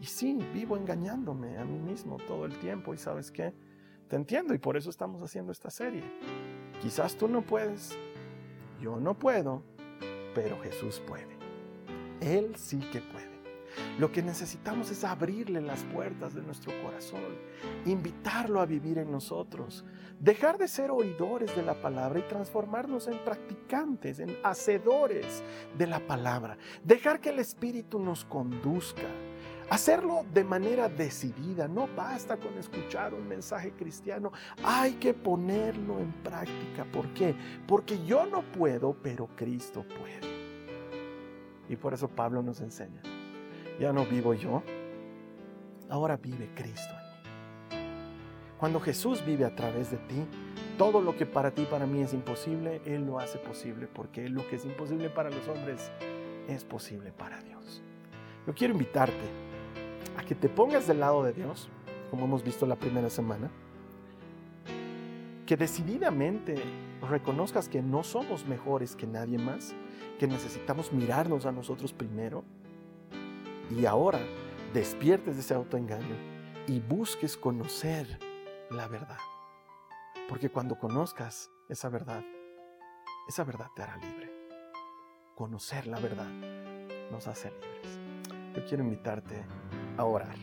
Y 0.00 0.06
sí, 0.06 0.38
vivo 0.54 0.78
engañándome 0.78 1.58
a 1.58 1.64
mí 1.66 1.78
mismo 1.78 2.16
todo 2.16 2.46
el 2.46 2.58
tiempo. 2.58 2.94
¿Y 2.94 2.96
sabes 2.96 3.30
qué? 3.30 3.52
Te 4.08 4.16
entiendo 4.16 4.54
y 4.54 4.58
por 4.58 4.78
eso 4.78 4.88
estamos 4.88 5.22
haciendo 5.22 5.52
esta 5.52 5.68
serie. 5.68 6.02
Quizás 6.80 7.16
tú 7.16 7.28
no 7.28 7.42
puedes, 7.42 7.96
yo 8.82 8.98
no 8.98 9.16
puedo, 9.16 9.62
pero 10.34 10.60
Jesús 10.60 11.00
puede. 11.06 11.38
Él 12.20 12.56
sí 12.56 12.78
que 12.92 13.00
puede. 13.00 13.32
Lo 13.98 14.12
que 14.12 14.22
necesitamos 14.22 14.90
es 14.90 15.04
abrirle 15.04 15.60
las 15.60 15.84
puertas 15.84 16.34
de 16.34 16.42
nuestro 16.42 16.72
corazón, 16.82 17.38
invitarlo 17.86 18.60
a 18.60 18.66
vivir 18.66 18.98
en 18.98 19.10
nosotros, 19.10 19.84
dejar 20.18 20.58
de 20.58 20.68
ser 20.68 20.90
oidores 20.90 21.54
de 21.56 21.62
la 21.62 21.80
palabra 21.80 22.18
y 22.18 22.28
transformarnos 22.28 23.06
en 23.06 23.18
practicantes, 23.24 24.18
en 24.18 24.36
hacedores 24.42 25.42
de 25.78 25.86
la 25.86 26.00
palabra, 26.00 26.58
dejar 26.84 27.20
que 27.20 27.30
el 27.30 27.38
Espíritu 27.38 27.98
nos 27.98 28.24
conduzca 28.26 29.08
Hacerlo 29.72 30.26
de 30.34 30.44
manera 30.44 30.86
decidida, 30.90 31.66
no 31.66 31.88
basta 31.96 32.36
con 32.36 32.58
escuchar 32.58 33.14
un 33.14 33.26
mensaje 33.26 33.72
cristiano, 33.72 34.30
hay 34.62 34.96
que 34.96 35.14
ponerlo 35.14 35.98
en 35.98 36.12
práctica. 36.12 36.84
¿Por 36.84 37.08
qué? 37.14 37.34
Porque 37.66 38.04
yo 38.04 38.26
no 38.26 38.42
puedo, 38.42 38.94
pero 39.02 39.30
Cristo 39.34 39.86
puede. 39.88 40.30
Y 41.70 41.76
por 41.76 41.94
eso 41.94 42.06
Pablo 42.06 42.42
nos 42.42 42.60
enseña, 42.60 43.00
ya 43.80 43.94
no 43.94 44.04
vivo 44.04 44.34
yo, 44.34 44.62
ahora 45.88 46.18
vive 46.18 46.50
Cristo 46.54 46.92
en 47.70 47.78
mí. 47.78 47.82
Cuando 48.58 48.78
Jesús 48.78 49.24
vive 49.24 49.46
a 49.46 49.56
través 49.56 49.90
de 49.90 49.96
ti, 49.96 50.26
todo 50.76 51.00
lo 51.00 51.16
que 51.16 51.24
para 51.24 51.50
ti, 51.50 51.64
para 51.64 51.86
mí 51.86 52.02
es 52.02 52.12
imposible, 52.12 52.82
Él 52.84 53.06
lo 53.06 53.18
hace 53.18 53.38
posible, 53.38 53.88
porque 53.90 54.28
lo 54.28 54.46
que 54.50 54.56
es 54.56 54.66
imposible 54.66 55.08
para 55.08 55.30
los 55.30 55.48
hombres 55.48 55.90
es 56.46 56.62
posible 56.62 57.10
para 57.10 57.40
Dios. 57.40 57.82
Yo 58.46 58.52
quiero 58.52 58.74
invitarte 58.74 59.51
a 60.16 60.22
que 60.24 60.34
te 60.34 60.48
pongas 60.48 60.86
del 60.86 61.00
lado 61.00 61.22
de 61.22 61.32
Dios, 61.32 61.68
como 62.10 62.24
hemos 62.24 62.42
visto 62.42 62.66
la 62.66 62.76
primera 62.76 63.10
semana, 63.10 63.50
que 65.46 65.56
decididamente 65.56 66.54
reconozcas 67.08 67.68
que 67.68 67.82
no 67.82 68.02
somos 68.02 68.46
mejores 68.46 68.96
que 68.96 69.06
nadie 69.06 69.38
más, 69.38 69.74
que 70.18 70.26
necesitamos 70.26 70.92
mirarnos 70.92 71.46
a 71.46 71.52
nosotros 71.52 71.92
primero 71.92 72.44
y 73.70 73.86
ahora 73.86 74.20
despiertes 74.72 75.34
de 75.34 75.40
ese 75.40 75.54
autoengaño 75.54 76.16
y 76.66 76.80
busques 76.80 77.36
conocer 77.36 78.18
la 78.70 78.88
verdad. 78.88 79.18
Porque 80.28 80.50
cuando 80.50 80.78
conozcas 80.78 81.50
esa 81.68 81.88
verdad, 81.88 82.22
esa 83.28 83.44
verdad 83.44 83.68
te 83.74 83.82
hará 83.82 83.96
libre. 83.96 84.30
Conocer 85.34 85.86
la 85.86 85.98
verdad 85.98 86.30
nos 87.10 87.26
hace 87.26 87.50
libres. 87.50 87.98
Yo 88.54 88.64
quiero 88.64 88.84
invitarte 88.84 89.44
a 89.96 90.04
orar. 90.04 90.36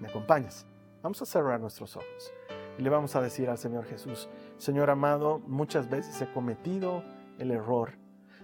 ¿Me 0.00 0.08
acompañas? 0.08 0.66
Vamos 1.02 1.20
a 1.22 1.26
cerrar 1.26 1.60
nuestros 1.60 1.96
ojos 1.96 2.32
y 2.78 2.82
le 2.82 2.90
vamos 2.90 3.16
a 3.16 3.20
decir 3.20 3.48
al 3.48 3.58
Señor 3.58 3.84
Jesús, 3.84 4.28
Señor 4.58 4.90
amado, 4.90 5.40
muchas 5.46 5.88
veces 5.88 6.20
he 6.20 6.30
cometido 6.32 7.02
el 7.38 7.50
error 7.50 7.92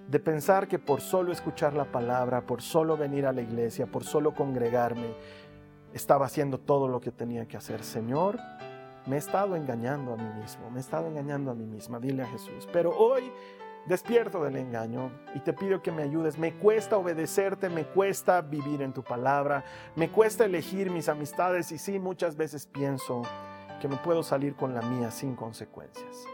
de 0.08 0.18
pensar 0.18 0.68
que 0.68 0.78
por 0.78 1.00
solo 1.00 1.32
escuchar 1.32 1.74
la 1.74 1.84
palabra, 1.84 2.46
por 2.46 2.62
solo 2.62 2.96
venir 2.96 3.26
a 3.26 3.32
la 3.32 3.42
iglesia, 3.42 3.86
por 3.86 4.04
solo 4.04 4.34
congregarme, 4.34 5.14
estaba 5.92 6.26
haciendo 6.26 6.58
todo 6.58 6.88
lo 6.88 7.00
que 7.00 7.12
tenía 7.12 7.46
que 7.46 7.56
hacer. 7.56 7.84
Señor, 7.84 8.38
me 9.06 9.16
he 9.16 9.18
estado 9.18 9.56
engañando 9.56 10.14
a 10.14 10.16
mí 10.16 10.40
mismo, 10.40 10.70
me 10.70 10.78
he 10.78 10.80
estado 10.80 11.08
engañando 11.08 11.50
a 11.50 11.54
mí 11.54 11.66
misma, 11.66 11.98
dile 12.00 12.22
a 12.22 12.26
Jesús. 12.26 12.68
Pero 12.72 12.96
hoy 12.96 13.30
despierto 13.86 14.44
del 14.44 14.56
engaño 14.56 15.10
y 15.34 15.40
te 15.40 15.52
pido 15.52 15.82
que 15.82 15.92
me 15.92 16.02
ayudes. 16.02 16.38
Me 16.38 16.54
cuesta 16.54 16.96
obedecerte, 16.96 17.68
me 17.68 17.84
cuesta 17.84 18.40
vivir 18.40 18.82
en 18.82 18.92
tu 18.92 19.02
palabra, 19.02 19.64
me 19.96 20.10
cuesta 20.10 20.44
elegir 20.44 20.90
mis 20.90 21.08
amistades 21.08 21.72
y 21.72 21.78
sí, 21.78 21.98
muchas 21.98 22.36
veces 22.36 22.66
pienso 22.66 23.22
que 23.80 23.88
me 23.88 23.96
puedo 23.96 24.22
salir 24.22 24.54
con 24.54 24.74
la 24.74 24.82
mía 24.82 25.10
sin 25.10 25.34
consecuencias. 25.34 26.24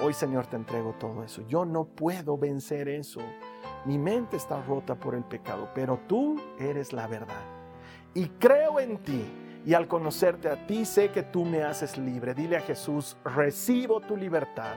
Hoy 0.00 0.12
Señor 0.12 0.46
te 0.46 0.56
entrego 0.56 0.94
todo 0.98 1.24
eso. 1.24 1.42
Yo 1.48 1.64
no 1.64 1.84
puedo 1.84 2.36
vencer 2.36 2.88
eso. 2.88 3.20
Mi 3.84 3.98
mente 3.98 4.36
está 4.36 4.62
rota 4.62 4.94
por 4.94 5.14
el 5.14 5.24
pecado, 5.24 5.68
pero 5.74 5.98
tú 6.06 6.40
eres 6.58 6.92
la 6.92 7.06
verdad. 7.06 7.42
Y 8.14 8.28
creo 8.30 8.80
en 8.80 8.98
ti 8.98 9.24
y 9.66 9.74
al 9.74 9.88
conocerte 9.88 10.48
a 10.48 10.64
ti 10.64 10.84
sé 10.84 11.10
que 11.10 11.24
tú 11.24 11.44
me 11.44 11.64
haces 11.64 11.98
libre. 11.98 12.34
Dile 12.34 12.56
a 12.56 12.60
Jesús, 12.60 13.16
recibo 13.24 14.00
tu 14.00 14.16
libertad. 14.16 14.76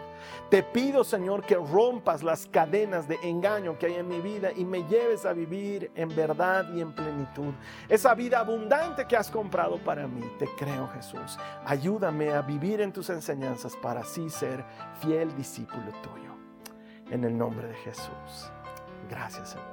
Te 0.50 0.64
pido, 0.64 1.04
Señor, 1.04 1.46
que 1.46 1.56
rompas 1.56 2.24
las 2.24 2.48
cadenas 2.48 3.08
de 3.08 3.20
engaño 3.22 3.78
que 3.78 3.86
hay 3.86 3.94
en 3.94 4.08
mi 4.08 4.20
vida 4.20 4.50
y 4.52 4.66
me 4.66 4.84
lleves 4.88 5.28
a 5.28 5.34
vivir 5.34 5.92
en 5.94 6.10
verdad 6.16 6.74
y 6.74 6.82
en 6.82 6.92
plenitud. 6.94 7.54
Esa 7.88 8.16
vida 8.16 8.40
abundante 8.40 9.06
que 9.06 9.16
has 9.16 9.30
comprado 9.30 9.78
para 9.78 10.08
mí. 10.08 10.24
Te 10.40 10.48
creo, 10.58 10.88
Jesús. 10.88 11.38
Ayúdame 11.66 12.32
a 12.32 12.42
vivir 12.42 12.82
en 12.82 12.92
tus 12.92 13.12
enseñanzas 13.12 13.76
para 13.76 14.02
así 14.02 14.28
ser 14.28 14.66
fiel 15.02 15.36
discípulo 15.36 15.92
tuyo. 16.02 16.34
En 17.12 17.24
el 17.24 17.38
nombre 17.38 17.68
de 17.68 17.76
Jesús. 17.76 18.52
Gracias, 19.08 19.50
Señor. 19.50 19.68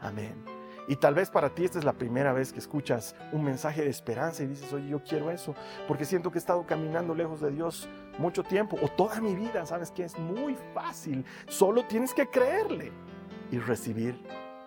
Amén. 0.00 0.55
Y 0.88 0.96
tal 0.96 1.14
vez 1.14 1.30
para 1.30 1.50
ti 1.50 1.64
esta 1.64 1.78
es 1.78 1.84
la 1.84 1.92
primera 1.92 2.32
vez 2.32 2.52
que 2.52 2.60
escuchas 2.60 3.16
un 3.32 3.42
mensaje 3.42 3.82
de 3.82 3.90
esperanza 3.90 4.42
y 4.42 4.46
dices, 4.46 4.72
oye, 4.72 4.88
yo 4.88 5.02
quiero 5.02 5.30
eso, 5.30 5.54
porque 5.88 6.04
siento 6.04 6.30
que 6.30 6.38
he 6.38 6.40
estado 6.40 6.64
caminando 6.64 7.14
lejos 7.14 7.40
de 7.40 7.50
Dios 7.50 7.88
mucho 8.18 8.44
tiempo 8.44 8.76
o 8.80 8.88
toda 8.88 9.20
mi 9.20 9.34
vida. 9.34 9.66
Sabes 9.66 9.90
que 9.90 10.04
es 10.04 10.18
muy 10.18 10.56
fácil, 10.74 11.24
solo 11.48 11.84
tienes 11.86 12.14
que 12.14 12.28
creerle 12.28 12.92
y 13.50 13.58
recibir 13.58 14.20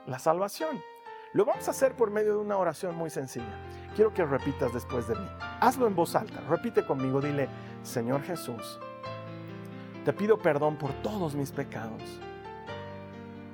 la 0.05 0.20
salvación. 0.20 0.82
Lo 1.34 1.45
vamos 1.45 1.67
a 1.67 1.72
hacer 1.72 1.95
por 1.95 2.09
medio 2.09 2.34
de 2.34 2.39
una 2.39 2.57
oración 2.57 2.95
muy 2.95 3.09
sencilla. 3.09 3.59
Quiero 3.95 4.13
que 4.13 4.26
repitas 4.26 4.74
después 4.74 5.07
de 5.07 5.15
mí. 5.15 5.28
Hazlo 5.59 5.86
en 5.86 5.95
voz 5.95 6.15
alta. 6.15 6.41
Repite 6.49 6.84
conmigo. 6.84 7.22
Dile, 7.22 7.47
Señor 7.84 8.24
Jesús, 8.24 8.80
te 10.05 10.11
pido 10.13 10.39
perdón 10.39 10.78
por 10.78 10.91
todos 11.03 11.36
mis 11.36 11.51
pecados. 11.51 12.01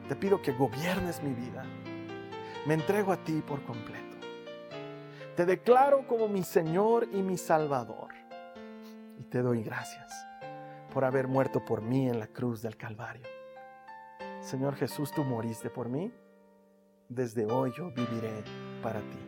Te 0.07 0.15
pido 0.15 0.41
que 0.41 0.53
gobiernes 0.53 1.21
mi 1.21 1.33
vida. 1.33 1.65
Me 2.65 2.73
entrego 2.73 3.11
a 3.11 3.17
ti 3.17 3.43
por 3.45 3.63
completo. 3.63 4.17
Te 5.35 5.45
declaro 5.45 6.07
como 6.07 6.27
mi 6.27 6.43
Señor 6.43 7.07
y 7.13 7.21
mi 7.21 7.37
Salvador. 7.37 8.09
Y 9.19 9.23
te 9.25 9.43
doy 9.43 9.61
gracias 9.61 10.25
por 10.91 11.05
haber 11.05 11.27
muerto 11.27 11.63
por 11.63 11.83
mí 11.83 12.09
en 12.09 12.19
la 12.19 12.27
cruz 12.27 12.63
del 12.63 12.75
Calvario. 12.75 13.27
Señor 14.41 14.75
Jesús, 14.75 15.11
tú 15.11 15.23
moriste 15.23 15.69
por 15.69 15.89
mí. 15.89 16.11
Desde 17.07 17.45
hoy 17.45 17.71
yo 17.77 17.91
viviré 17.91 18.43
para 18.81 18.99
ti. 18.99 19.19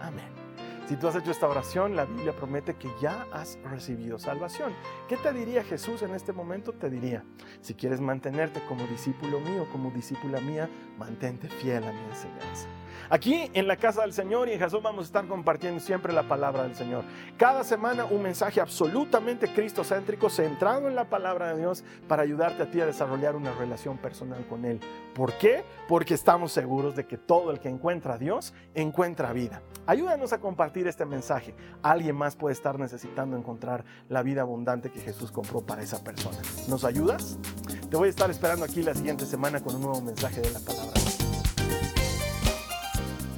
Amén. 0.00 0.40
Si 0.90 0.96
tú 0.96 1.06
has 1.06 1.14
hecho 1.14 1.30
esta 1.30 1.46
oración, 1.46 1.94
la 1.94 2.04
Biblia 2.04 2.34
promete 2.34 2.74
que 2.74 2.88
ya 3.00 3.24
has 3.32 3.58
recibido 3.62 4.18
salvación. 4.18 4.72
¿Qué 5.08 5.16
te 5.16 5.32
diría 5.32 5.62
Jesús 5.62 6.02
en 6.02 6.14
este 6.14 6.32
momento? 6.32 6.72
Te 6.72 6.90
diría, 6.90 7.22
si 7.60 7.74
quieres 7.74 8.00
mantenerte 8.00 8.60
como 8.66 8.84
discípulo 8.88 9.38
mío, 9.38 9.68
como 9.70 9.92
discípula 9.92 10.40
mía, 10.40 10.68
mantente 11.00 11.48
fiel 11.48 11.82
a 11.82 11.92
mi 11.92 12.02
enseñanza. 12.10 12.68
Aquí 13.08 13.50
en 13.54 13.66
la 13.66 13.76
casa 13.76 14.02
del 14.02 14.12
Señor 14.12 14.48
y 14.48 14.52
en 14.52 14.60
Jesús 14.60 14.80
vamos 14.80 15.02
a 15.02 15.06
estar 15.06 15.26
compartiendo 15.26 15.80
siempre 15.80 16.12
la 16.12 16.28
palabra 16.28 16.62
del 16.62 16.76
Señor. 16.76 17.02
Cada 17.36 17.64
semana 17.64 18.04
un 18.04 18.22
mensaje 18.22 18.60
absolutamente 18.60 19.52
cristocéntrico, 19.52 20.30
centrado 20.30 20.86
en 20.86 20.94
la 20.94 21.10
palabra 21.10 21.52
de 21.52 21.58
Dios 21.58 21.82
para 22.06 22.22
ayudarte 22.22 22.62
a 22.62 22.70
ti 22.70 22.80
a 22.80 22.86
desarrollar 22.86 23.34
una 23.34 23.52
relación 23.52 23.98
personal 23.98 24.46
con 24.46 24.64
Él. 24.64 24.78
¿Por 25.12 25.32
qué? 25.38 25.64
Porque 25.88 26.14
estamos 26.14 26.52
seguros 26.52 26.94
de 26.94 27.04
que 27.04 27.18
todo 27.18 27.50
el 27.50 27.58
que 27.58 27.68
encuentra 27.68 28.14
a 28.14 28.18
Dios 28.18 28.54
encuentra 28.74 29.32
vida. 29.32 29.60
Ayúdanos 29.86 30.32
a 30.32 30.38
compartir 30.38 30.86
este 30.86 31.04
mensaje. 31.04 31.52
Alguien 31.82 32.14
más 32.14 32.36
puede 32.36 32.52
estar 32.52 32.78
necesitando 32.78 33.36
encontrar 33.36 33.84
la 34.08 34.22
vida 34.22 34.42
abundante 34.42 34.92
que 34.92 35.00
Jesús 35.00 35.32
compró 35.32 35.62
para 35.62 35.82
esa 35.82 36.04
persona. 36.04 36.38
¿Nos 36.68 36.84
ayudas? 36.84 37.38
Te 37.90 37.96
voy 37.96 38.06
a 38.06 38.10
estar 38.10 38.30
esperando 38.30 38.64
aquí 38.64 38.84
la 38.84 38.94
siguiente 38.94 39.26
semana 39.26 39.58
con 39.58 39.74
un 39.74 39.82
nuevo 39.82 40.00
mensaje 40.00 40.40
de 40.42 40.50
la 40.52 40.60
palabra. 40.60 40.89